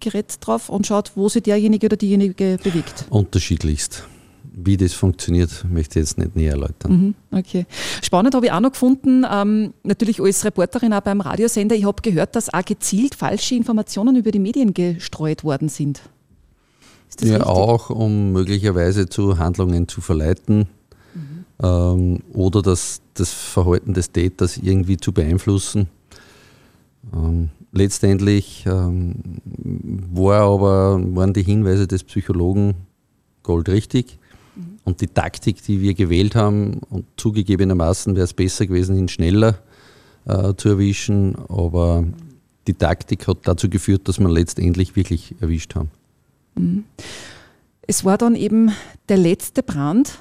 Gerät 0.00 0.36
drauf 0.40 0.68
und 0.68 0.86
schaut, 0.86 1.12
wo 1.14 1.28
sich 1.28 1.42
derjenige 1.42 1.86
oder 1.86 1.96
diejenige 1.96 2.58
bewegt. 2.62 3.06
Unterschiedlichst. 3.10 4.06
Wie 4.56 4.76
das 4.76 4.94
funktioniert, 4.94 5.64
möchte 5.68 5.98
ich 5.98 6.06
jetzt 6.06 6.18
nicht 6.18 6.36
näher 6.36 6.52
erläutern. 6.52 6.92
Mhm, 6.92 7.14
okay. 7.36 7.66
Spannend 8.02 8.34
habe 8.34 8.46
ich 8.46 8.52
auch 8.52 8.60
noch 8.60 8.70
gefunden, 8.72 9.24
ähm, 9.28 9.74
natürlich 9.82 10.20
als 10.20 10.44
Reporterin 10.44 10.92
auch 10.92 11.00
beim 11.00 11.20
Radiosender, 11.20 11.74
ich 11.74 11.84
habe 11.84 12.00
gehört, 12.02 12.36
dass 12.36 12.54
auch 12.54 12.64
gezielt 12.64 13.16
falsche 13.16 13.56
Informationen 13.56 14.14
über 14.16 14.30
die 14.30 14.38
Medien 14.38 14.72
gestreut 14.72 15.42
worden 15.42 15.68
sind. 15.68 16.02
ja, 17.20 17.32
richtig? 17.32 17.46
auch 17.46 17.90
um 17.90 18.32
möglicherweise 18.32 19.08
zu 19.08 19.38
Handlungen 19.38 19.88
zu 19.88 20.00
verleiten 20.00 20.68
ähm, 21.62 22.20
oder 22.32 22.62
das, 22.62 23.00
das 23.14 23.32
Verhalten 23.32 23.94
des 23.94 24.10
Täters 24.10 24.56
irgendwie 24.56 24.96
zu 24.96 25.12
beeinflussen. 25.12 25.88
Ähm, 27.14 27.50
letztendlich 27.72 28.64
ähm, 28.66 29.16
war 29.44 30.42
aber, 30.42 31.00
waren 31.14 31.32
die 31.32 31.42
Hinweise 31.42 31.86
des 31.86 32.04
Psychologen 32.04 32.74
goldrichtig. 33.42 34.18
Und 34.84 35.00
die 35.00 35.08
Taktik, 35.08 35.62
die 35.62 35.80
wir 35.80 35.94
gewählt 35.94 36.34
haben, 36.34 36.80
und 36.90 37.06
zugegebenermaßen 37.16 38.14
wäre 38.14 38.24
es 38.24 38.34
besser 38.34 38.66
gewesen, 38.66 38.96
ihn 38.96 39.08
schneller 39.08 39.58
äh, 40.26 40.54
zu 40.56 40.68
erwischen, 40.68 41.36
aber 41.48 42.04
die 42.66 42.74
Taktik 42.74 43.26
hat 43.26 43.38
dazu 43.44 43.68
geführt, 43.68 44.08
dass 44.08 44.18
wir 44.18 44.28
letztendlich 44.28 44.96
wirklich 44.96 45.34
erwischt 45.40 45.74
haben. 45.74 45.90
Mhm. 46.54 46.84
Es 47.86 48.04
war 48.04 48.16
dann 48.16 48.34
eben 48.34 48.72
der 49.08 49.18
letzte 49.18 49.62
Brand, 49.62 50.18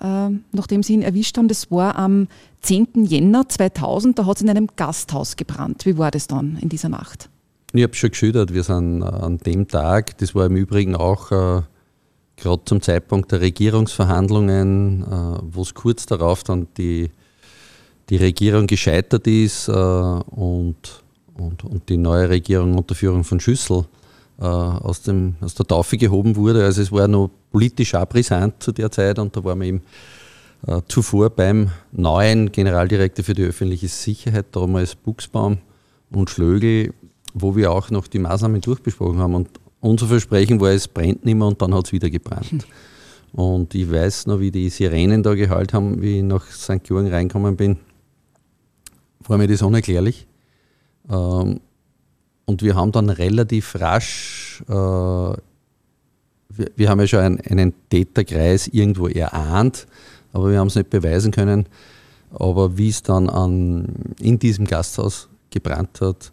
äh, 0.00 0.28
nachdem 0.52 0.82
sie 0.82 0.94
ihn 0.94 1.02
erwischt 1.02 1.36
haben. 1.38 1.48
Das 1.48 1.70
war 1.70 1.96
am 1.96 2.28
10. 2.62 3.04
Jänner 3.04 3.48
2000, 3.48 4.18
da 4.18 4.26
hat 4.26 4.36
es 4.36 4.42
in 4.42 4.50
einem 4.50 4.68
Gasthaus 4.76 5.36
gebrannt. 5.36 5.86
Wie 5.86 5.98
war 5.98 6.10
das 6.10 6.26
dann 6.26 6.58
in 6.60 6.68
dieser 6.68 6.88
Nacht? 6.88 7.28
Ich 7.72 7.82
habe 7.82 7.94
schon 7.94 8.10
geschildert, 8.10 8.52
wir 8.52 8.62
sind 8.62 9.02
äh, 9.02 9.06
an 9.06 9.38
dem 9.38 9.68
Tag, 9.68 10.18
das 10.18 10.34
war 10.34 10.46
im 10.46 10.56
Übrigen 10.56 10.94
auch 10.94 11.30
äh, 11.32 11.62
gerade 12.40 12.62
zum 12.64 12.80
Zeitpunkt 12.80 13.30
der 13.32 13.40
Regierungsverhandlungen, 13.40 15.02
äh, 15.02 15.40
wo 15.52 15.62
es 15.62 15.74
kurz 15.74 16.06
darauf 16.06 16.42
dann 16.42 16.66
die, 16.76 17.10
die 18.08 18.16
Regierung 18.16 18.66
gescheitert 18.66 19.26
ist 19.26 19.68
äh, 19.68 19.72
und, 19.72 21.02
und, 21.34 21.64
und 21.64 21.88
die 21.88 21.96
neue 21.96 22.28
Regierung 22.28 22.76
unter 22.76 22.94
Führung 22.94 23.22
von 23.22 23.38
Schüssel 23.38 23.84
äh, 24.40 24.44
aus, 24.44 25.02
dem, 25.02 25.36
aus 25.40 25.54
der 25.54 25.66
Taufe 25.66 25.96
gehoben 25.96 26.34
wurde. 26.36 26.64
Also 26.64 26.82
es 26.82 26.90
war 26.90 27.06
noch 27.06 27.30
politisch 27.52 27.94
auch 27.94 28.06
brisant 28.06 28.62
zu 28.62 28.72
der 28.72 28.90
Zeit 28.90 29.18
und 29.18 29.36
da 29.36 29.44
waren 29.44 29.60
wir 29.60 29.68
eben 29.68 29.82
zuvor 30.88 31.30
beim 31.30 31.70
neuen 31.90 32.52
Generaldirektor 32.52 33.24
für 33.24 33.32
die 33.32 33.44
öffentliche 33.44 33.88
Sicherheit, 33.88 34.44
damals 34.52 34.94
Buchsbaum 34.94 35.56
und 36.10 36.28
Schlögel, 36.28 36.92
wo 37.32 37.56
wir 37.56 37.72
auch 37.72 37.90
noch 37.90 38.06
die 38.06 38.18
Maßnahmen 38.18 38.60
durchbesprochen 38.60 39.18
haben. 39.20 39.34
Und 39.34 39.48
unser 39.80 40.06
Versprechen 40.06 40.60
war, 40.60 40.70
es 40.70 40.88
brennt 40.88 41.24
nicht 41.24 41.34
mehr 41.34 41.46
und 41.46 41.60
dann 41.60 41.74
hat 41.74 41.86
es 41.86 41.92
wieder 41.92 42.10
gebrannt. 42.10 42.66
Und 43.32 43.74
ich 43.74 43.90
weiß 43.90 44.26
noch, 44.26 44.40
wie 44.40 44.50
die 44.50 44.68
Sirenen 44.68 45.22
da 45.22 45.34
geheult 45.34 45.72
haben, 45.72 46.02
wie 46.02 46.18
ich 46.18 46.24
nach 46.24 46.46
St. 46.50 46.82
Georgen 46.82 47.08
reinkommen 47.08 47.56
bin. 47.56 47.76
War 49.20 49.38
mir 49.38 49.46
das 49.46 49.62
unerklärlich. 49.62 50.26
Ähm, 51.08 51.60
und 52.44 52.62
wir 52.62 52.74
haben 52.74 52.90
dann 52.90 53.08
relativ 53.08 53.76
rasch 53.76 54.64
äh, 54.68 55.34
wir, 56.56 56.70
wir, 56.76 56.88
haben 56.88 57.00
ja 57.00 57.06
schon 57.06 57.20
einen, 57.20 57.40
einen 57.40 57.74
Täterkreis 57.88 58.68
irgendwo 58.68 59.06
erahnt, 59.06 59.86
aber 60.32 60.50
wir 60.50 60.58
haben 60.58 60.68
es 60.68 60.74
nicht 60.74 60.90
beweisen 60.90 61.30
können. 61.30 61.66
Aber 62.32 62.76
wie 62.76 62.88
es 62.88 63.02
dann 63.02 63.28
an, 63.28 64.14
in 64.20 64.38
diesem 64.38 64.66
Gasthaus 64.66 65.28
gebrannt 65.50 66.00
hat, 66.00 66.32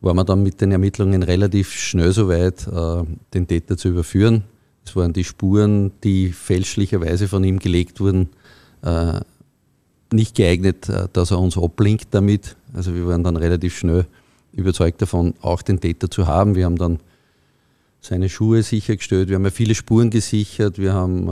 waren 0.00 0.16
wir 0.16 0.24
dann 0.24 0.42
mit 0.42 0.60
den 0.60 0.72
Ermittlungen 0.72 1.22
relativ 1.22 1.72
schnell 1.72 2.12
so 2.12 2.28
weit, 2.28 2.66
äh, 2.66 3.04
den 3.34 3.46
Täter 3.46 3.76
zu 3.76 3.88
überführen. 3.88 4.44
Es 4.84 4.96
waren 4.96 5.12
die 5.12 5.24
Spuren, 5.24 5.92
die 6.04 6.32
fälschlicherweise 6.32 7.28
von 7.28 7.44
ihm 7.44 7.58
gelegt 7.58 8.00
wurden, 8.00 8.28
äh, 8.82 9.20
nicht 10.12 10.36
geeignet, 10.36 10.88
äh, 10.88 11.08
dass 11.12 11.30
er 11.30 11.38
uns 11.38 11.58
ablinkt 11.58 12.08
damit. 12.12 12.56
Also 12.72 12.94
wir 12.94 13.06
waren 13.06 13.24
dann 13.24 13.36
relativ 13.36 13.76
schnell 13.76 14.06
überzeugt 14.52 15.02
davon, 15.02 15.34
auch 15.42 15.62
den 15.62 15.80
Täter 15.80 16.10
zu 16.10 16.26
haben. 16.26 16.54
Wir 16.54 16.64
haben 16.64 16.78
dann 16.78 17.00
seine 18.00 18.28
Schuhe 18.28 18.62
sichergestellt. 18.62 19.28
Wir 19.28 19.36
haben 19.36 19.44
ja 19.44 19.50
viele 19.50 19.74
Spuren 19.74 20.10
gesichert. 20.10 20.78
Wir 20.78 20.94
haben 20.94 21.28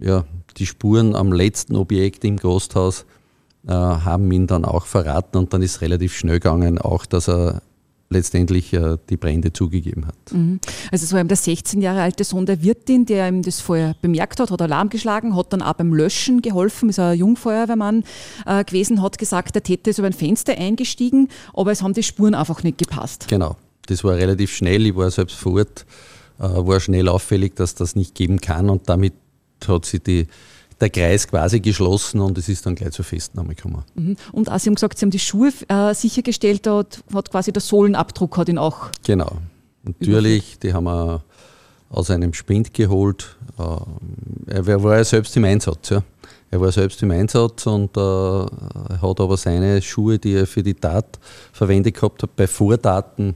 äh, 0.00 0.06
ja, 0.06 0.24
die 0.56 0.66
Spuren 0.66 1.14
am 1.14 1.32
letzten 1.32 1.76
Objekt 1.76 2.24
im 2.24 2.36
Gasthaus, 2.36 3.04
haben 3.74 4.30
ihn 4.32 4.46
dann 4.46 4.64
auch 4.64 4.86
verraten 4.86 5.36
und 5.38 5.52
dann 5.52 5.62
ist 5.62 5.80
relativ 5.80 6.16
schnell 6.16 6.40
gegangen, 6.40 6.78
auch 6.78 7.06
dass 7.06 7.28
er 7.28 7.62
letztendlich 8.10 8.72
äh, 8.72 8.96
die 9.10 9.18
Brände 9.18 9.52
zugegeben 9.52 10.06
hat. 10.06 10.32
Mhm. 10.32 10.60
Also 10.90 11.04
es 11.04 11.12
war 11.12 11.20
eben 11.20 11.28
der 11.28 11.36
16 11.36 11.82
Jahre 11.82 12.00
alte 12.00 12.24
Sohn 12.24 12.46
der 12.46 12.62
Wirtin, 12.62 13.04
der 13.04 13.28
ihm 13.28 13.42
das 13.42 13.60
vorher 13.60 13.94
bemerkt 14.00 14.40
hat, 14.40 14.50
hat 14.50 14.62
Alarm 14.62 14.88
geschlagen, 14.88 15.36
hat 15.36 15.52
dann 15.52 15.60
auch 15.60 15.74
beim 15.74 15.92
Löschen 15.92 16.40
geholfen, 16.40 16.88
ist 16.88 16.98
ein 16.98 17.18
Jungfeuerwehrmann 17.18 18.04
äh, 18.46 18.64
gewesen, 18.64 19.02
hat 19.02 19.18
gesagt, 19.18 19.54
der 19.54 19.62
Täter 19.62 19.90
ist 19.90 19.98
über 19.98 20.06
ein 20.06 20.14
Fenster 20.14 20.56
eingestiegen, 20.56 21.28
aber 21.52 21.70
es 21.70 21.82
haben 21.82 21.92
die 21.92 22.02
Spuren 22.02 22.34
einfach 22.34 22.62
nicht 22.62 22.78
gepasst. 22.78 23.26
Genau 23.28 23.56
das 23.88 24.04
war 24.04 24.16
relativ 24.16 24.54
schnell, 24.54 24.86
ich 24.86 24.96
war 24.96 25.10
selbst 25.10 25.36
vor 25.36 25.54
Ort, 25.54 25.86
äh, 26.38 26.42
war 26.42 26.80
schnell 26.80 27.08
auffällig, 27.08 27.56
dass 27.56 27.74
das 27.74 27.96
nicht 27.96 28.14
geben 28.14 28.40
kann 28.40 28.70
und 28.70 28.88
damit 28.88 29.14
hat 29.66 29.86
sich 29.86 30.02
die, 30.02 30.26
der 30.80 30.90
Kreis 30.90 31.26
quasi 31.26 31.60
geschlossen 31.60 32.20
und 32.20 32.38
es 32.38 32.48
ist 32.48 32.64
dann 32.64 32.74
gleich 32.74 32.92
zur 32.92 33.04
Festnahme 33.04 33.54
gekommen. 33.54 33.84
Mhm. 33.94 34.16
Und 34.32 34.50
auch 34.50 34.58
Sie 34.58 34.68
haben 34.68 34.74
gesagt, 34.74 34.98
Sie 34.98 35.04
haben 35.04 35.10
die 35.10 35.18
Schuhe 35.18 35.52
äh, 35.68 35.94
sichergestellt, 35.94 36.66
da 36.66 36.84
hat 37.14 37.30
quasi 37.30 37.52
der 37.52 37.62
Sohlenabdruck 37.62 38.36
hat 38.36 38.48
ihn 38.48 38.58
auch. 38.58 38.90
Genau. 39.04 39.38
Natürlich, 39.82 40.58
die 40.58 40.72
haben 40.72 40.84
wir 40.84 41.22
aus 41.90 42.10
einem 42.10 42.34
Spind 42.34 42.74
geholt. 42.74 43.36
Äh, 43.58 44.54
er 44.54 44.82
war 44.82 44.96
ja 44.96 45.04
selbst 45.04 45.36
im 45.36 45.44
Einsatz. 45.44 45.90
Ja. 45.90 46.02
Er 46.50 46.60
war 46.60 46.72
selbst 46.72 47.02
im 47.02 47.10
Einsatz 47.10 47.66
und 47.66 47.96
äh, 47.96 48.00
hat 48.00 49.20
aber 49.20 49.36
seine 49.36 49.82
Schuhe, 49.82 50.18
die 50.18 50.34
er 50.34 50.46
für 50.46 50.62
die 50.62 50.74
Tat 50.74 51.18
verwendet 51.52 51.94
gehabt 51.94 52.22
hat, 52.22 52.36
bei 52.36 52.46
Vortaten 52.46 53.28
ähm, 53.28 53.34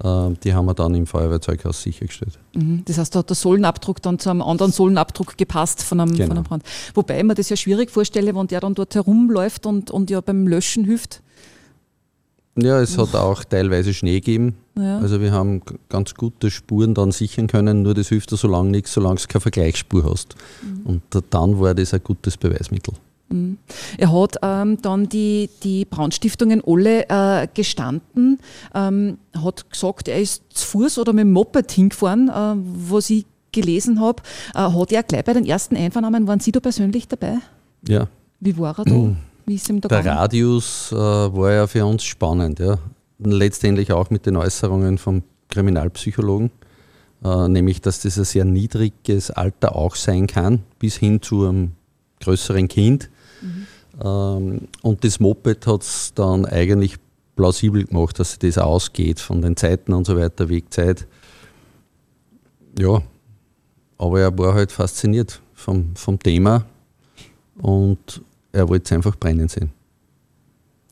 die 0.00 0.54
haben 0.54 0.66
wir 0.66 0.74
dann 0.74 0.94
im 0.94 1.06
Feuerwehrzeughaus 1.08 1.82
sichergestellt. 1.82 2.38
Mhm. 2.54 2.82
Das 2.84 2.98
heißt, 2.98 3.14
da 3.14 3.18
hat 3.18 3.30
der 3.30 3.34
Sohlenabdruck 3.34 4.00
dann 4.00 4.20
zu 4.20 4.30
einem 4.30 4.42
anderen 4.42 4.70
Sohlenabdruck 4.70 5.36
gepasst 5.36 5.82
von 5.82 5.98
einem, 5.98 6.12
genau. 6.12 6.26
von 6.28 6.36
einem 6.36 6.44
Brand. 6.44 6.62
Wobei 6.94 7.18
ich 7.18 7.24
mir 7.24 7.34
das 7.34 7.48
ja 7.48 7.56
schwierig 7.56 7.90
vorstelle, 7.90 8.32
wenn 8.34 8.46
der 8.46 8.60
dann 8.60 8.74
dort 8.74 8.94
herumläuft 8.94 9.66
und, 9.66 9.90
und 9.90 10.08
ja 10.08 10.20
beim 10.20 10.46
Löschen 10.46 10.84
hilft. 10.84 11.20
Ja, 12.56 12.80
es 12.80 12.96
hat 12.96 13.14
auch 13.14 13.44
teilweise 13.44 13.92
Schnee 13.92 14.20
gegeben. 14.20 14.56
Ja. 14.76 14.98
Also 14.98 15.20
wir 15.20 15.32
haben 15.32 15.62
ganz 15.88 16.14
gute 16.14 16.50
Spuren 16.50 16.94
dann 16.94 17.10
sichern 17.10 17.48
können, 17.48 17.82
nur 17.82 17.94
das 17.94 18.08
hilft 18.08 18.30
dir 18.30 18.36
so 18.36 18.48
lange 18.48 18.70
nichts, 18.70 18.92
solange 18.92 19.16
du 19.16 19.26
keine 19.26 19.40
Vergleichsspur 19.40 20.08
hast. 20.08 20.36
Mhm. 20.62 20.86
Und 20.86 21.02
dann 21.30 21.58
war 21.58 21.74
das 21.74 21.92
ein 21.92 22.02
gutes 22.02 22.36
Beweismittel. 22.36 22.94
Mhm. 23.30 23.58
Er 23.98 24.12
hat 24.12 24.36
ähm, 24.42 24.80
dann 24.80 25.08
die, 25.08 25.50
die 25.62 25.84
Brandstiftungen 25.84 26.62
alle 26.66 27.08
äh, 27.08 27.48
gestanden, 27.52 28.38
ähm, 28.74 29.18
hat 29.42 29.70
gesagt, 29.70 30.08
er 30.08 30.20
ist 30.20 30.42
zu 30.50 30.66
Fuß 30.66 30.98
oder 30.98 31.12
mit 31.12 31.22
dem 31.22 31.32
Moped 31.32 31.70
hingefahren, 31.70 32.28
äh, 32.28 32.54
was 32.88 33.10
ich 33.10 33.26
gelesen 33.52 34.00
habe. 34.00 34.22
Äh, 34.54 34.58
hat 34.58 34.92
er 34.92 35.02
gleich 35.02 35.24
bei 35.24 35.32
den 35.32 35.46
ersten 35.46 35.76
Einvernahmen, 35.76 36.26
waren 36.26 36.40
Sie 36.40 36.52
da 36.52 36.60
persönlich 36.60 37.08
dabei? 37.08 37.38
Ja. 37.86 38.08
Wie 38.40 38.56
war 38.56 38.78
er 38.78 38.84
da? 38.84 39.16
Wie 39.46 39.54
ist 39.54 39.68
ihm 39.68 39.80
da 39.80 39.88
Der 39.88 39.98
gegangen? 39.98 40.18
Radius 40.18 40.92
äh, 40.92 40.96
war 40.96 41.52
ja 41.52 41.66
für 41.66 41.84
uns 41.84 42.04
spannend. 42.04 42.58
Ja. 42.58 42.78
Letztendlich 43.18 43.92
auch 43.92 44.10
mit 44.10 44.26
den 44.26 44.36
Äußerungen 44.36 44.98
vom 44.98 45.22
Kriminalpsychologen, 45.48 46.50
äh, 47.24 47.48
nämlich 47.48 47.80
dass 47.80 48.00
das 48.00 48.18
ein 48.18 48.24
sehr 48.24 48.44
niedriges 48.44 49.30
Alter 49.30 49.74
auch 49.74 49.96
sein 49.96 50.26
kann, 50.26 50.62
bis 50.78 50.96
hin 50.96 51.22
zu 51.22 51.46
einem 51.46 51.72
größeren 52.20 52.68
Kind. 52.68 53.10
Ähm, 54.02 54.68
und 54.82 55.04
das 55.04 55.20
Moped 55.20 55.66
hat 55.66 55.82
es 55.82 56.12
dann 56.14 56.46
eigentlich 56.46 56.96
plausibel 57.36 57.84
gemacht, 57.84 58.18
dass 58.18 58.38
das 58.38 58.58
ausgeht 58.58 59.20
von 59.20 59.42
den 59.42 59.56
Zeiten 59.56 59.92
und 59.92 60.06
so 60.06 60.16
weiter, 60.16 60.48
Wegzeit. 60.48 61.06
Ja, 62.78 63.02
aber 63.96 64.20
er 64.20 64.36
war 64.38 64.54
halt 64.54 64.72
fasziniert 64.72 65.40
vom, 65.54 65.94
vom 65.94 66.18
Thema 66.18 66.64
und 67.56 68.22
er 68.52 68.68
wollte 68.68 68.84
es 68.84 68.92
einfach 68.92 69.16
brennen 69.16 69.48
sehen. 69.48 69.70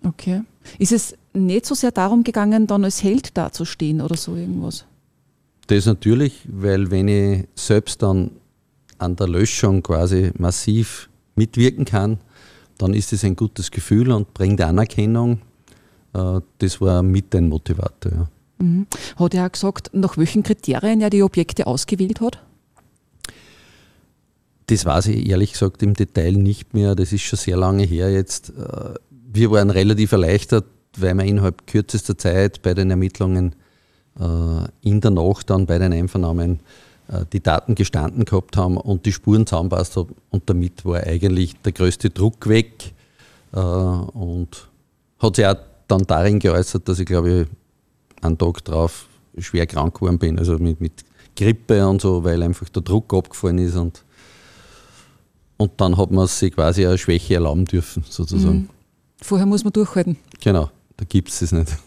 Okay. 0.04 0.42
Ist 0.78 0.92
es 0.92 1.16
nicht 1.32 1.66
so 1.66 1.74
sehr 1.74 1.92
darum 1.92 2.24
gegangen, 2.24 2.66
dann 2.66 2.84
als 2.84 3.02
Held 3.02 3.36
dazustehen 3.36 4.00
oder 4.00 4.16
so 4.16 4.34
irgendwas? 4.36 4.84
Das 5.68 5.86
natürlich, 5.86 6.42
weil 6.48 6.90
wenn 6.90 7.08
ich 7.08 7.46
selbst 7.54 8.02
dann 8.02 8.30
an 8.98 9.16
der 9.16 9.28
Löschung 9.28 9.82
quasi 9.82 10.30
massiv 10.38 11.08
mitwirken 11.34 11.84
kann, 11.84 12.18
dann 12.78 12.94
ist 12.94 13.12
es 13.12 13.24
ein 13.24 13.36
gutes 13.36 13.70
Gefühl 13.70 14.10
und 14.12 14.34
bringt 14.34 14.60
Anerkennung. 14.60 15.40
Äh, 16.14 16.40
Das 16.58 16.80
war 16.80 17.02
mit 17.02 17.34
ein 17.34 17.48
Motivator. 17.48 18.12
Ja. 18.12 18.28
Mhm. 18.58 18.86
Hat 19.16 19.34
er 19.34 19.46
auch 19.46 19.52
gesagt, 19.52 19.90
nach 19.92 20.16
welchen 20.16 20.42
Kriterien 20.42 21.00
er 21.00 21.10
die 21.10 21.22
Objekte 21.22 21.66
ausgewählt 21.66 22.20
hat? 22.20 22.42
Das 24.68 24.84
weiß 24.84 25.08
ich 25.08 25.28
ehrlich 25.28 25.52
gesagt 25.52 25.82
im 25.82 25.94
Detail 25.94 26.32
nicht 26.32 26.74
mehr. 26.74 26.94
Das 26.94 27.12
ist 27.12 27.22
schon 27.22 27.38
sehr 27.38 27.56
lange 27.56 27.84
her 27.84 28.10
jetzt. 28.10 28.50
Äh, 28.50 28.94
Wir 29.32 29.50
waren 29.50 29.70
relativ 29.70 30.12
erleichtert, 30.12 30.64
weil 30.96 31.14
wir 31.14 31.24
innerhalb 31.24 31.66
kürzester 31.66 32.16
Zeit 32.16 32.62
bei 32.62 32.74
den 32.74 32.90
Ermittlungen 32.90 33.54
äh, 34.18 34.64
in 34.80 35.00
der 35.00 35.10
Nacht 35.10 35.50
dann 35.50 35.66
bei 35.66 35.78
den 35.78 35.92
Einvernahmen 35.92 36.60
die 37.32 37.42
Daten 37.42 37.74
gestanden 37.74 38.24
gehabt 38.24 38.56
haben 38.56 38.76
und 38.76 39.06
die 39.06 39.12
Spuren 39.12 39.46
zusammenpasst 39.46 39.96
haben. 39.96 40.14
Und 40.30 40.48
damit 40.50 40.84
war 40.84 41.00
eigentlich 41.00 41.54
der 41.62 41.72
größte 41.72 42.10
Druck 42.10 42.48
weg. 42.48 42.92
Äh, 43.52 43.58
Und 43.58 44.68
hat 45.18 45.36
sich 45.36 45.46
auch 45.46 45.56
dann 45.88 46.02
darin 46.02 46.38
geäußert, 46.38 46.88
dass 46.88 46.98
ich 46.98 47.06
glaube 47.06 47.30
ich 47.30 48.24
einen 48.24 48.38
Tag 48.38 48.64
drauf 48.64 49.06
schwer 49.38 49.66
krank 49.66 49.94
geworden 49.94 50.18
bin, 50.18 50.38
also 50.38 50.58
mit, 50.58 50.80
mit 50.80 51.04
Grippe 51.36 51.86
und 51.86 52.00
so, 52.00 52.24
weil 52.24 52.42
einfach 52.42 52.68
der 52.70 52.82
Druck 52.82 53.12
abgefallen 53.14 53.58
ist 53.58 53.76
und 53.76 54.02
und 55.58 55.72
dann 55.78 55.96
hat 55.96 56.10
man 56.10 56.26
sich 56.26 56.52
quasi 56.54 56.86
eine 56.86 56.98
Schwäche 56.98 57.34
erlauben 57.34 57.64
dürfen, 57.64 58.04
sozusagen. 58.08 58.68
Vorher 59.22 59.46
muss 59.46 59.64
man 59.64 59.72
durchhalten. 59.72 60.18
Genau, 60.42 60.70
da 60.98 61.04
gibt 61.08 61.30
es 61.30 61.38
das 61.38 61.52
nicht. 61.52 61.78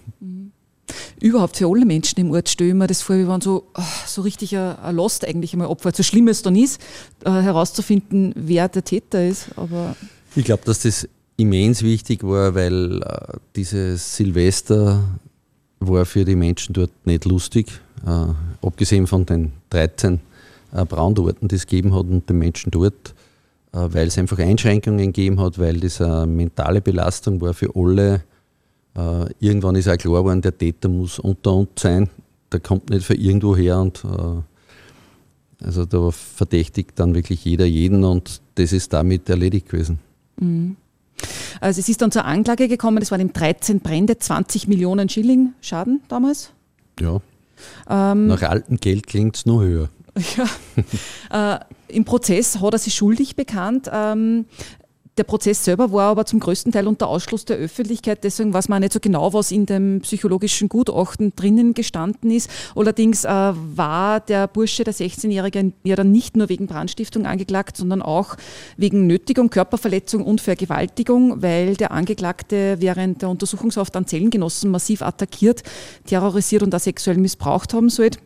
Überhaupt 1.21 1.57
für 1.57 1.67
alle 1.67 1.85
Menschen 1.85 2.19
im 2.19 2.31
Ort 2.31 2.49
stelle 2.49 2.69
ich 2.71 2.75
mir 2.75 2.87
das 2.87 3.01
vor, 3.01 3.17
wir 3.17 3.27
waren 3.27 3.41
so, 3.41 3.65
ah, 3.73 3.83
so 4.05 4.21
richtig 4.21 4.55
ein, 4.57 4.95
Lost 4.95 5.25
eigentlich 5.27 5.53
einmal 5.53 5.67
Opfer. 5.67 5.91
So 5.93 6.03
schlimm 6.03 6.27
es 6.27 6.41
dann 6.41 6.55
ist, 6.55 6.81
äh, 7.25 7.29
herauszufinden, 7.29 8.33
wer 8.35 8.67
der 8.67 8.83
Täter 8.83 9.25
ist. 9.25 9.49
Aber 9.55 9.95
Ich 10.35 10.45
glaube, 10.45 10.63
dass 10.65 10.81
das 10.81 11.07
immens 11.37 11.83
wichtig 11.83 12.23
war, 12.23 12.55
weil 12.55 13.01
äh, 13.01 13.37
dieses 13.55 14.15
Silvester 14.15 15.03
war 15.79 16.05
für 16.05 16.25
die 16.25 16.35
Menschen 16.35 16.73
dort 16.73 16.91
nicht 17.05 17.25
lustig. 17.25 17.67
Äh, 18.05 18.65
abgesehen 18.65 19.07
von 19.07 19.25
den 19.25 19.53
13 19.69 20.19
äh, 20.73 20.85
Brandorten, 20.85 21.47
die 21.47 21.55
es 21.55 21.65
gegeben 21.65 21.93
hat 21.93 22.05
und 22.05 22.29
den 22.29 22.37
Menschen 22.37 22.71
dort, 22.71 23.13
äh, 23.73 23.87
weil 23.89 24.07
es 24.07 24.17
einfach 24.17 24.39
Einschränkungen 24.39 25.13
gegeben 25.13 25.39
hat, 25.39 25.57
weil 25.57 25.79
das 25.79 26.01
eine 26.01 26.27
mentale 26.27 26.81
Belastung 26.81 27.41
war 27.41 27.53
für 27.53 27.75
alle. 27.75 28.21
Äh, 28.95 29.25
irgendwann 29.39 29.75
ist 29.75 29.87
auch 29.87 29.97
klar 29.97 30.21
geworden, 30.21 30.41
der 30.41 30.57
Täter 30.57 30.89
muss 30.89 31.19
unter 31.19 31.53
uns 31.53 31.69
sein. 31.77 32.09
Der 32.51 32.59
kommt 32.59 32.89
nicht 32.89 33.05
von 33.05 33.15
irgendwo 33.15 33.55
her 33.55 33.79
und 33.79 34.03
äh, 34.03 35.65
also 35.65 35.85
da 35.85 36.09
verdächtigt 36.11 36.91
dann 36.95 37.13
wirklich 37.15 37.43
jeder 37.45 37.65
jeden 37.65 38.03
und 38.03 38.41
das 38.55 38.71
ist 38.71 38.93
damit 38.93 39.29
erledigt 39.29 39.69
gewesen. 39.69 39.99
also 41.59 41.79
es 41.79 41.89
ist 41.89 42.01
dann 42.01 42.11
zur 42.11 42.25
Anklage 42.25 42.67
gekommen, 42.67 43.01
es 43.01 43.11
waren 43.11 43.21
eben 43.21 43.33
13 43.33 43.81
Brände, 43.81 44.17
20 44.17 44.67
Millionen 44.67 45.09
Schilling 45.09 45.53
Schaden 45.61 46.01
damals. 46.07 46.51
Ja. 46.99 47.19
Nach 47.87 48.41
altem 48.43 48.77
Geld 48.77 49.07
klingt 49.07 49.35
es 49.35 49.45
nur 49.45 49.63
höher. 49.63 49.89
Ja. 51.31 51.55
äh, 51.55 51.59
Im 51.87 52.03
Prozess 52.03 52.59
hat 52.59 52.73
er 52.73 52.79
sich 52.79 52.93
schuldig 52.93 53.35
bekannt. 53.35 53.89
Ähm, 53.91 54.45
der 55.19 55.25
Prozess 55.25 55.65
selber 55.65 55.91
war 55.91 56.11
aber 56.11 56.25
zum 56.25 56.39
größten 56.39 56.71
Teil 56.71 56.87
unter 56.87 57.07
Ausschluss 57.07 57.43
der 57.43 57.57
Öffentlichkeit, 57.57 58.23
deswegen 58.23 58.53
weiß 58.53 58.69
man 58.69 58.81
nicht 58.81 58.93
so 58.93 59.01
genau, 59.01 59.33
was 59.33 59.51
in 59.51 59.65
dem 59.65 59.99
psychologischen 60.01 60.69
Gutachten 60.69 61.33
drinnen 61.35 61.73
gestanden 61.73 62.31
ist. 62.31 62.49
Allerdings 62.73 63.25
äh, 63.25 63.27
war 63.27 64.21
der 64.21 64.47
Bursche, 64.47 64.85
der 64.85 64.93
16-Jährige, 64.93 65.73
ja 65.83 65.95
dann 65.97 66.11
nicht 66.11 66.37
nur 66.37 66.47
wegen 66.47 66.67
Brandstiftung 66.67 67.25
angeklagt, 67.25 67.75
sondern 67.75 68.01
auch 68.01 68.37
wegen 68.77 69.07
Nötigung, 69.07 69.49
Körperverletzung 69.49 70.23
und 70.23 70.39
Vergewaltigung, 70.39 71.41
weil 71.41 71.75
der 71.75 71.91
Angeklagte 71.91 72.77
während 72.79 73.21
der 73.21 73.29
Untersuchungshaft 73.29 73.97
an 73.97 74.07
Zellengenossen 74.07 74.71
massiv 74.71 75.01
attackiert, 75.01 75.63
terrorisiert 76.05 76.63
und 76.63 76.73
auch 76.73 76.79
sexuell 76.79 77.17
missbraucht 77.17 77.73
haben 77.73 77.89
sollte. 77.89 78.19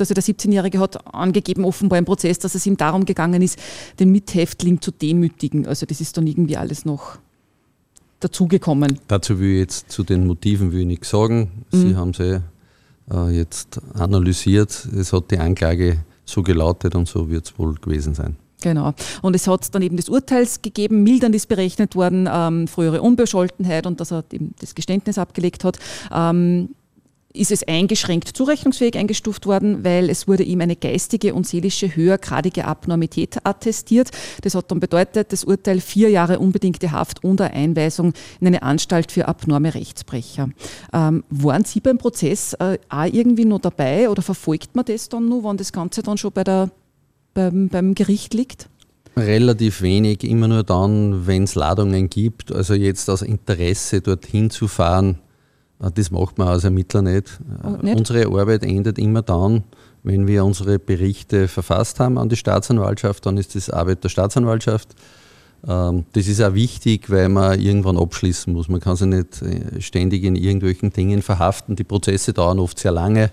Also 0.00 0.14
der 0.14 0.22
17-Jährige 0.22 0.78
hat 0.78 1.14
angegeben, 1.14 1.64
offenbar 1.64 1.98
im 1.98 2.04
Prozess, 2.04 2.38
dass 2.38 2.54
es 2.54 2.66
ihm 2.66 2.76
darum 2.76 3.04
gegangen 3.04 3.42
ist, 3.42 3.58
den 3.98 4.10
Mithäftling 4.10 4.80
zu 4.80 4.90
demütigen. 4.90 5.66
Also 5.66 5.86
das 5.86 6.00
ist 6.00 6.16
dann 6.16 6.26
irgendwie 6.26 6.56
alles 6.56 6.84
noch 6.84 7.18
dazugekommen. 8.20 8.98
Dazu 9.08 9.38
will 9.38 9.54
ich 9.54 9.58
jetzt 9.60 9.92
zu 9.92 10.02
den 10.02 10.26
Motiven 10.26 10.72
will 10.72 10.80
ich 10.80 10.86
nichts 10.86 11.10
sagen. 11.10 11.64
Sie 11.70 11.94
haben 11.94 12.12
sie 12.14 12.42
äh, 13.10 13.30
jetzt 13.30 13.80
analysiert. 13.94 14.88
Es 14.96 15.12
hat 15.12 15.30
die 15.30 15.38
Anklage 15.38 15.98
so 16.24 16.42
gelautet 16.42 16.94
und 16.94 17.08
so 17.08 17.30
wird 17.30 17.46
es 17.46 17.58
wohl 17.58 17.74
gewesen 17.74 18.14
sein. 18.14 18.36
Genau. 18.60 18.92
Und 19.22 19.36
es 19.36 19.46
hat 19.46 19.72
dann 19.74 19.82
eben 19.82 19.96
des 19.96 20.08
Urteils 20.08 20.62
gegeben, 20.62 21.04
mildern 21.04 21.32
ist 21.32 21.46
berechnet 21.46 21.94
worden, 21.94 22.28
ähm, 22.30 22.66
frühere 22.66 23.02
Unbescholtenheit 23.02 23.86
und 23.86 24.00
dass 24.00 24.10
er 24.10 24.24
eben 24.32 24.54
das 24.60 24.74
Geständnis 24.74 25.16
abgelegt 25.16 25.62
hat. 25.62 25.78
Ähm, 26.12 26.70
ist 27.38 27.52
es 27.52 27.66
eingeschränkt 27.66 28.28
zurechnungsfähig 28.28 28.96
eingestuft 28.96 29.46
worden, 29.46 29.84
weil 29.84 30.10
es 30.10 30.28
wurde 30.28 30.42
ihm 30.42 30.60
eine 30.60 30.76
geistige 30.76 31.34
und 31.34 31.46
seelische 31.46 31.94
höhergradige 31.94 32.64
Abnormität 32.64 33.38
attestiert. 33.44 34.10
Das 34.42 34.54
hat 34.54 34.70
dann 34.70 34.80
bedeutet, 34.80 35.32
das 35.32 35.44
Urteil 35.44 35.80
vier 35.80 36.10
Jahre 36.10 36.38
unbedingte 36.38 36.92
Haft 36.92 37.24
unter 37.24 37.52
Einweisung 37.52 38.12
in 38.40 38.46
eine 38.46 38.62
Anstalt 38.62 39.12
für 39.12 39.28
abnorme 39.28 39.74
Rechtsbrecher. 39.74 40.50
Ähm, 40.92 41.24
waren 41.30 41.64
Sie 41.64 41.80
beim 41.80 41.98
Prozess 41.98 42.54
äh, 42.54 42.78
auch 42.88 43.04
irgendwie 43.04 43.44
noch 43.44 43.60
dabei 43.60 44.08
oder 44.08 44.22
verfolgt 44.22 44.74
man 44.74 44.84
das 44.84 45.08
dann 45.08 45.28
nur, 45.28 45.44
wann 45.44 45.56
das 45.56 45.72
Ganze 45.72 46.02
dann 46.02 46.18
schon 46.18 46.32
bei 46.32 46.44
der, 46.44 46.70
beim, 47.34 47.68
beim 47.68 47.94
Gericht 47.94 48.34
liegt? 48.34 48.68
Relativ 49.16 49.82
wenig, 49.82 50.22
immer 50.22 50.48
nur 50.48 50.62
dann, 50.62 51.26
wenn 51.26 51.44
es 51.44 51.54
Ladungen 51.54 52.08
gibt. 52.08 52.52
Also 52.52 52.74
jetzt 52.74 53.10
aus 53.10 53.22
Interesse 53.22 54.00
dorthin 54.00 54.50
zu 54.50 54.68
fahren, 54.68 55.18
das 55.78 56.10
macht 56.10 56.38
man 56.38 56.48
als 56.48 56.64
Ermittler 56.64 57.02
nicht. 57.02 57.38
Oh, 57.62 57.82
nicht? 57.82 57.96
Unsere 57.96 58.26
Arbeit 58.26 58.64
endet 58.64 58.98
immer 58.98 59.22
dann, 59.22 59.62
wenn 60.02 60.26
wir 60.26 60.44
unsere 60.44 60.78
Berichte 60.78 61.48
verfasst 61.48 62.00
haben 62.00 62.18
an 62.18 62.28
die 62.28 62.36
Staatsanwaltschaft, 62.36 63.26
dann 63.26 63.36
ist 63.36 63.54
das 63.54 63.70
Arbeit 63.70 64.02
der 64.04 64.08
Staatsanwaltschaft. 64.08 64.94
Ähm, 65.66 66.04
Das 66.12 66.26
ist 66.26 66.40
auch 66.40 66.54
wichtig, 66.54 67.10
weil 67.10 67.28
man 67.28 67.60
irgendwann 67.60 67.98
abschließen 67.98 68.52
muss. 68.52 68.68
Man 68.68 68.80
kann 68.80 68.96
sich 68.96 69.08
nicht 69.08 69.42
äh, 69.42 69.80
ständig 69.80 70.24
in 70.24 70.36
irgendwelchen 70.36 70.90
Dingen 70.90 71.22
verhaften. 71.22 71.76
Die 71.76 71.84
Prozesse 71.84 72.32
dauern 72.32 72.58
oft 72.58 72.78
sehr 72.78 72.92
lange. 72.92 73.30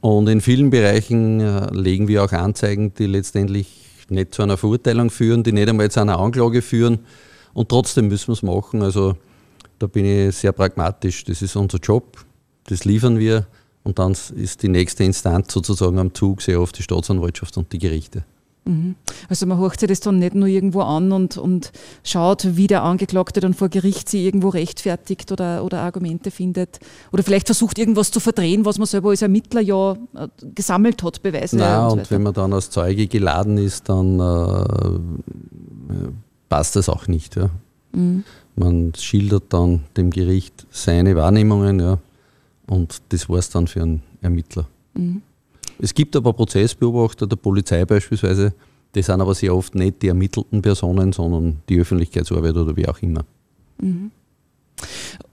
Und 0.00 0.28
in 0.28 0.42
vielen 0.42 0.70
Bereichen 0.70 1.40
äh, 1.40 1.72
legen 1.72 2.08
wir 2.08 2.24
auch 2.24 2.32
Anzeigen, 2.32 2.92
die 2.94 3.06
letztendlich 3.06 3.84
nicht 4.10 4.34
zu 4.34 4.42
einer 4.42 4.58
Verurteilung 4.58 5.08
führen, 5.08 5.42
die 5.42 5.52
nicht 5.52 5.68
einmal 5.68 5.90
zu 5.90 6.00
einer 6.00 6.18
Anklage 6.18 6.60
führen. 6.60 7.00
Und 7.54 7.70
trotzdem 7.70 8.08
müssen 8.08 8.28
wir 8.28 8.34
es 8.34 8.42
machen. 8.42 8.82
Also 8.82 9.16
da 9.78 9.86
bin 9.86 10.04
ich 10.04 10.36
sehr 10.36 10.52
pragmatisch. 10.52 11.24
Das 11.24 11.42
ist 11.42 11.56
unser 11.56 11.78
Job, 11.78 12.24
das 12.64 12.84
liefern 12.84 13.18
wir. 13.18 13.46
Und 13.82 13.98
dann 13.98 14.12
ist 14.12 14.62
die 14.62 14.68
nächste 14.68 15.04
Instanz 15.04 15.52
sozusagen 15.52 15.98
am 15.98 16.14
Zug 16.14 16.40
sehr 16.40 16.60
oft 16.60 16.78
die 16.78 16.82
Staatsanwaltschaft 16.82 17.56
und 17.58 17.72
die 17.72 17.78
Gerichte. 17.78 18.24
Also 19.28 19.44
man 19.44 19.58
horcht 19.58 19.80
sich 19.80 19.90
das 19.90 20.00
dann 20.00 20.18
nicht 20.18 20.34
nur 20.34 20.48
irgendwo 20.48 20.80
an 20.80 21.12
und, 21.12 21.36
und 21.36 21.70
schaut, 22.02 22.56
wie 22.56 22.66
der 22.66 22.82
Angeklagte 22.82 23.40
dann 23.40 23.52
vor 23.52 23.68
Gericht 23.68 24.08
sie 24.08 24.24
irgendwo 24.24 24.48
rechtfertigt 24.48 25.30
oder, 25.32 25.62
oder 25.64 25.80
Argumente 25.80 26.30
findet. 26.30 26.80
Oder 27.12 27.22
vielleicht 27.22 27.46
versucht 27.46 27.78
irgendwas 27.78 28.10
zu 28.10 28.20
verdrehen, 28.20 28.64
was 28.64 28.78
man 28.78 28.86
selber 28.86 29.10
als 29.10 29.20
Ermittler 29.20 29.60
ja 29.60 29.92
äh, 30.14 30.28
gesammelt 30.54 31.02
hat, 31.02 31.22
Beweise 31.22 31.56
Na, 31.56 31.84
und 31.84 31.90
so 31.90 31.96
und 31.98 32.10
wenn 32.10 32.22
man 32.22 32.32
dann 32.32 32.54
als 32.54 32.70
Zeuge 32.70 33.06
geladen 33.06 33.58
ist, 33.58 33.86
dann 33.90 34.18
äh, 34.18 34.64
passt 36.48 36.76
das 36.76 36.88
auch 36.88 37.06
nicht. 37.06 37.36
Ja. 37.36 37.50
Mhm. 37.92 38.24
Man 38.56 38.92
schildert 38.96 39.44
dann 39.52 39.84
dem 39.96 40.10
Gericht 40.10 40.66
seine 40.70 41.16
Wahrnehmungen 41.16 41.80
ja, 41.80 41.98
und 42.66 43.02
das 43.08 43.28
war 43.28 43.38
es 43.38 43.50
dann 43.50 43.66
für 43.66 43.82
einen 43.82 44.02
Ermittler. 44.20 44.68
Mhm. 44.94 45.22
Es 45.78 45.92
gibt 45.92 46.14
aber 46.14 46.32
Prozessbeobachter 46.32 47.26
der 47.26 47.36
Polizei 47.36 47.84
beispielsweise, 47.84 48.54
die 48.94 49.02
sind 49.02 49.20
aber 49.20 49.34
sehr 49.34 49.54
oft 49.54 49.74
nicht 49.74 50.02
die 50.02 50.08
ermittelten 50.08 50.62
Personen, 50.62 51.12
sondern 51.12 51.60
die 51.68 51.80
Öffentlichkeitsarbeit 51.80 52.56
oder 52.56 52.76
wie 52.76 52.86
auch 52.86 53.00
immer. 53.02 53.24
Mhm. 53.80 54.12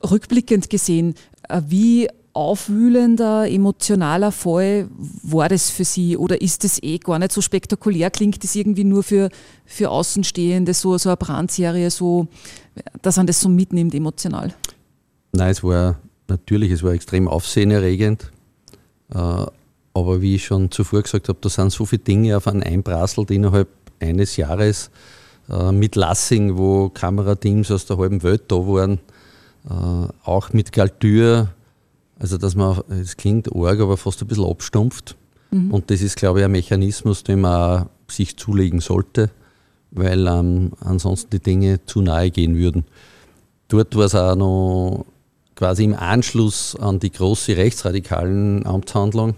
Rückblickend 0.10 0.70
gesehen, 0.70 1.14
äh, 1.48 1.62
wie 1.68 2.08
aufwühlender, 2.34 3.50
emotionaler 3.50 4.32
Fall 4.32 4.88
war 5.24 5.50
das 5.50 5.70
für 5.70 5.86
Sie 5.86 6.18
oder 6.18 6.42
ist 6.42 6.64
es 6.64 6.82
eh 6.82 6.98
gar 6.98 7.20
nicht 7.20 7.32
so 7.32 7.42
spektakulär? 7.42 8.10
Klingt 8.10 8.44
das 8.44 8.56
irgendwie 8.56 8.84
nur 8.84 9.04
für, 9.04 9.30
für 9.66 9.90
Außenstehende 9.90 10.74
so, 10.74 10.98
so 10.98 11.10
eine 11.10 11.18
Brandserie, 11.18 11.90
so, 11.90 12.28
dass 13.02 13.18
man 13.18 13.28
das 13.28 13.42
so 13.42 13.50
mitnimmt 13.50 13.94
emotional? 13.94 14.54
Nein, 15.34 15.52
es 15.52 15.64
war 15.64 16.00
natürlich, 16.28 16.72
es 16.72 16.84
war 16.84 16.94
extrem 16.94 17.28
aufsehenerregend. 17.28 18.32
Äh, 19.14 19.46
aber 19.94 20.22
wie 20.22 20.36
ich 20.36 20.46
schon 20.46 20.72
zuvor 20.72 21.02
gesagt 21.02 21.28
habe, 21.28 21.40
da 21.42 21.50
sind 21.50 21.72
so 21.72 21.86
viele 21.86 22.02
Dinge 22.02 22.38
auf 22.38 22.48
einen 22.48 22.64
einprasselt 22.64 23.30
innerhalb 23.30 23.68
eines 24.00 24.38
Jahres 24.38 24.90
äh, 25.50 25.72
mit 25.72 25.96
Lassing, 25.96 26.58
wo 26.58 26.90
Kamerateams 26.90 27.72
aus 27.72 27.86
der 27.86 27.98
halben 27.98 28.24
Welt 28.24 28.44
da 28.48 28.56
waren, 28.56 29.00
äh, 29.70 30.08
auch 30.24 30.54
mit 30.54 30.72
Galtür, 30.72 31.50
also 32.22 32.38
dass 32.38 32.54
man, 32.54 32.82
es 32.90 33.18
klingt 33.18 33.54
arg, 33.54 33.80
aber 33.80 33.98
fast 33.98 34.22
ein 34.22 34.28
bisschen 34.28 34.46
abstumpft. 34.46 35.16
Mhm. 35.50 35.72
Und 35.72 35.90
das 35.90 36.02
ist, 36.02 36.18
glaube 36.18 36.40
ich, 36.40 36.46
ein 36.46 36.52
Mechanismus, 36.52 37.24
den 37.24 37.42
man 37.42 37.90
sich 38.08 38.38
zulegen 38.38 38.80
sollte, 38.80 39.32
weil 39.90 40.28
ähm, 40.28 40.72
ansonsten 40.82 41.32
die 41.32 41.40
Dinge 41.40 41.84
zu 41.86 42.02
nahe 42.02 42.30
gehen 42.30 42.56
würden. 42.56 42.86
Dort 43.70 43.96
war 43.96 44.06
es 44.06 44.14
auch 44.14 44.36
noch 44.36 45.06
quasi 45.56 45.84
im 45.84 45.96
Anschluss 45.96 46.76
an 46.76 47.00
die 47.00 47.12
große 47.12 47.58
rechtsradikalen 47.58 48.68
Amtshandlung 48.68 49.36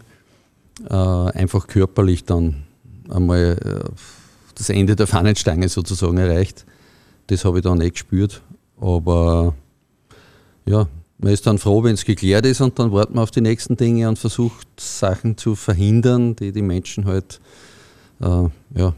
äh, 0.90 0.94
einfach 0.94 1.68
körperlich 1.68 2.26
dann 2.26 2.64
einmal 3.10 3.58
äh, 3.64 3.90
das 4.56 4.70
Ende 4.70 4.98
der 4.98 5.08
Fahnenstange 5.08 5.70
sozusagen 5.70 6.18
erreicht. 6.18 6.66
Das 7.28 7.46
habe 7.46 7.60
ich 7.60 7.64
dann 7.64 7.78
nicht 7.78 7.94
gespürt. 7.94 8.42
Aber 8.80 9.54
ja, 10.66 10.88
man 11.24 11.32
ist 11.32 11.48
dann 11.48 11.58
froh, 11.58 11.84
wenn 11.84 11.94
es 11.94 12.04
geklärt 12.04 12.46
ist 12.46 12.60
und 12.60 12.78
dann 12.78 12.92
wartet 12.92 13.16
man 13.16 13.24
auf 13.24 13.32
die 13.32 13.42
nächsten 13.42 13.78
Dinge 13.78 14.10
und 14.10 14.20
versucht 14.20 14.68
Sachen 14.78 15.38
zu 15.38 15.56
verhindern, 15.56 16.36
die 16.36 16.52
die 16.52 16.62
Menschen 16.62 17.06
halt 17.06 17.40
äh, 18.20 18.50
ja, 18.76 18.94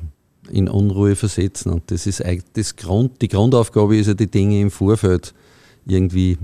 in 0.49 0.67
Unruhe 0.67 1.15
versetzen. 1.15 1.71
Und 1.71 1.91
das 1.91 2.07
ist 2.07 2.23
das 2.53 2.75
Grund, 2.75 3.21
die 3.21 3.27
Grundaufgabe 3.27 3.95
ist 3.95 4.07
ja, 4.07 4.15
die 4.15 4.29
Dinge 4.29 4.59
im 4.59 4.71
Vorfeld 4.71 5.35
irgendwie 5.85 6.39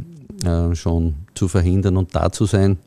äh, 0.45 0.75
schon 0.75 1.15
zu 1.33 1.47
verhindern 1.47 1.97
und 1.97 2.13
da 2.13 2.31
zu 2.31 2.45
sein. 2.45 2.77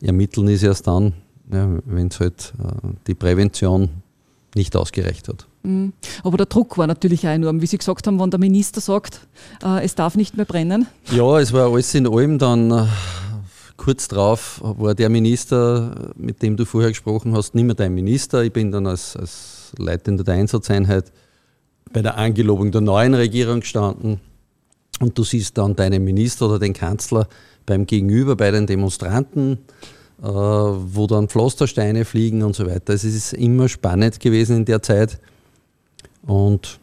Ermitteln 0.00 0.46
ist 0.46 0.62
erst 0.62 0.86
dann, 0.86 1.14
ja, 1.52 1.68
wenn 1.84 2.08
es 2.08 2.20
halt 2.20 2.52
äh, 2.60 2.88
die 3.08 3.14
Prävention 3.14 3.88
nicht 4.56 4.76
ausgereicht 4.76 5.28
hat. 5.28 5.46
Mhm. 5.62 5.92
Aber 6.22 6.36
der 6.36 6.46
Druck 6.46 6.78
war 6.78 6.86
natürlich 6.86 7.26
auch 7.26 7.32
enorm, 7.32 7.60
wie 7.60 7.66
Sie 7.66 7.78
gesagt 7.78 8.06
haben, 8.06 8.20
wenn 8.20 8.30
der 8.30 8.40
Minister 8.40 8.80
sagt, 8.80 9.20
äh, 9.62 9.84
es 9.84 9.94
darf 9.94 10.16
nicht 10.16 10.36
mehr 10.36 10.46
brennen. 10.46 10.86
Ja, 11.10 11.38
es 11.38 11.52
war 11.52 11.70
alles 11.70 11.94
in 11.94 12.06
allem 12.06 12.38
dann 12.38 12.70
äh, 12.70 12.86
kurz 13.76 14.08
drauf 14.08 14.60
war 14.62 14.94
der 14.94 15.08
Minister, 15.08 16.12
mit 16.16 16.42
dem 16.42 16.56
du 16.56 16.64
vorher 16.64 16.90
gesprochen 16.90 17.34
hast, 17.34 17.54
nicht 17.54 17.64
mehr 17.64 17.74
dein 17.74 17.94
Minister. 17.94 18.42
Ich 18.42 18.52
bin 18.52 18.70
dann 18.70 18.86
als, 18.86 19.16
als 19.16 19.72
Leitender 19.78 20.24
der 20.24 20.34
Einsatzeinheit 20.34 21.12
bei 21.92 22.02
der 22.02 22.16
Angelobung 22.16 22.70
der 22.70 22.80
neuen 22.80 23.14
Regierung 23.14 23.60
gestanden. 23.60 24.20
Und 25.00 25.18
du 25.18 25.24
siehst 25.24 25.58
dann 25.58 25.74
deinen 25.74 26.04
Minister 26.04 26.46
oder 26.46 26.58
den 26.58 26.72
Kanzler 26.72 27.28
beim 27.66 27.86
Gegenüber, 27.86 28.36
bei 28.36 28.50
den 28.50 28.66
Demonstranten 28.66 29.58
wo 30.24 31.06
dann 31.06 31.28
Pflastersteine 31.28 32.04
fliegen 32.04 32.42
und 32.42 32.56
so 32.56 32.66
weiter. 32.66 32.92
Also 32.92 33.08
es 33.08 33.14
ist 33.14 33.32
immer 33.34 33.68
spannend 33.68 34.20
gewesen 34.20 34.58
in 34.58 34.64
der 34.64 34.82
Zeit 34.82 35.20
und 36.22 36.80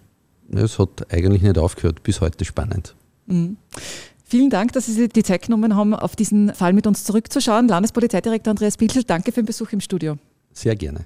es 0.53 0.77
hat 0.77 1.11
eigentlich 1.11 1.41
nicht 1.41 1.57
aufgehört, 1.57 2.03
bis 2.03 2.21
heute 2.21 2.45
spannend. 2.45 2.95
Mhm. 3.25 3.57
Vielen 4.23 4.49
Dank, 4.49 4.71
dass 4.73 4.85
Sie 4.85 4.93
sich 4.93 5.09
die 5.09 5.23
Zeit 5.23 5.43
genommen 5.43 5.75
haben, 5.75 5.93
auf 5.93 6.15
diesen 6.15 6.53
Fall 6.53 6.71
mit 6.73 6.87
uns 6.87 7.03
zurückzuschauen. 7.03 7.67
Landespolizeidirektor 7.67 8.51
Andreas 8.51 8.77
Pilschel, 8.77 9.03
danke 9.03 9.31
für 9.31 9.41
den 9.41 9.47
Besuch 9.47 9.73
im 9.73 9.81
Studio. 9.81 10.15
Sehr 10.53 10.75
gerne. 10.75 11.05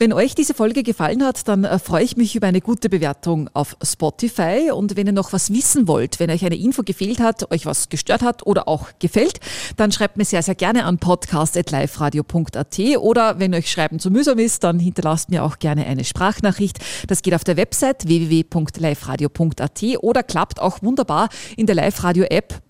Wenn 0.00 0.12
euch 0.12 0.36
diese 0.36 0.54
Folge 0.54 0.84
gefallen 0.84 1.24
hat, 1.24 1.48
dann 1.48 1.64
äh, 1.64 1.80
freue 1.80 2.04
ich 2.04 2.16
mich 2.16 2.36
über 2.36 2.46
eine 2.46 2.60
gute 2.60 2.88
Bewertung 2.88 3.50
auf 3.52 3.76
Spotify. 3.82 4.70
Und 4.72 4.96
wenn 4.96 5.08
ihr 5.08 5.12
noch 5.12 5.32
was 5.32 5.52
wissen 5.52 5.88
wollt, 5.88 6.20
wenn 6.20 6.30
euch 6.30 6.44
eine 6.44 6.54
Info 6.54 6.84
gefehlt 6.84 7.18
hat, 7.18 7.50
euch 7.50 7.66
was 7.66 7.88
gestört 7.88 8.22
hat 8.22 8.46
oder 8.46 8.68
auch 8.68 8.90
gefällt, 9.00 9.40
dann 9.76 9.90
schreibt 9.90 10.16
mir 10.16 10.24
sehr, 10.24 10.44
sehr 10.44 10.54
gerne 10.54 10.84
an 10.84 10.98
podcast.liferadio.at 10.98 12.78
oder 12.98 13.40
wenn 13.40 13.52
euch 13.56 13.68
Schreiben 13.68 13.98
zu 13.98 14.12
mühsam 14.12 14.38
ist, 14.38 14.62
dann 14.62 14.78
hinterlasst 14.78 15.30
mir 15.30 15.42
auch 15.42 15.58
gerne 15.58 15.84
eine 15.84 16.04
Sprachnachricht. 16.04 16.78
Das 17.08 17.22
geht 17.22 17.34
auf 17.34 17.42
der 17.42 17.56
Website 17.56 18.06
www.liferadio.at 18.06 19.82
oder 20.00 20.22
klappt 20.22 20.60
auch 20.60 20.80
wunderbar 20.80 21.28
in 21.56 21.66
der 21.66 21.74
Live-Radio-App 21.74 22.67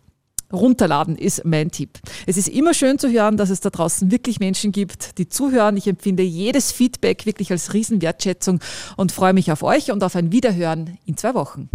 Runterladen 0.52 1.16
ist 1.16 1.44
mein 1.44 1.70
Tipp. 1.70 1.98
Es 2.26 2.36
ist 2.36 2.48
immer 2.48 2.74
schön 2.74 2.98
zu 2.98 3.10
hören, 3.10 3.36
dass 3.36 3.50
es 3.50 3.60
da 3.60 3.70
draußen 3.70 4.10
wirklich 4.10 4.40
Menschen 4.40 4.72
gibt, 4.72 5.18
die 5.18 5.28
zuhören. 5.28 5.76
Ich 5.76 5.86
empfinde 5.86 6.22
jedes 6.22 6.72
Feedback 6.72 7.26
wirklich 7.26 7.50
als 7.50 7.74
Riesenwertschätzung 7.74 8.60
und 8.96 9.12
freue 9.12 9.32
mich 9.32 9.52
auf 9.52 9.62
euch 9.62 9.90
und 9.90 10.02
auf 10.02 10.16
ein 10.16 10.32
Wiederhören 10.32 10.98
in 11.04 11.16
zwei 11.16 11.34
Wochen. 11.34 11.68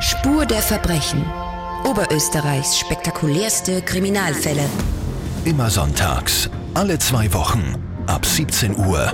Spur 0.00 0.46
der 0.46 0.60
Verbrechen. 0.60 1.24
Oberösterreichs 1.88 2.78
spektakulärste 2.78 3.82
Kriminalfälle. 3.82 4.64
Immer 5.44 5.70
sonntags, 5.70 6.48
alle 6.74 6.98
zwei 6.98 7.32
Wochen, 7.32 7.76
ab 8.06 8.24
17 8.24 8.76
Uhr 8.76 9.12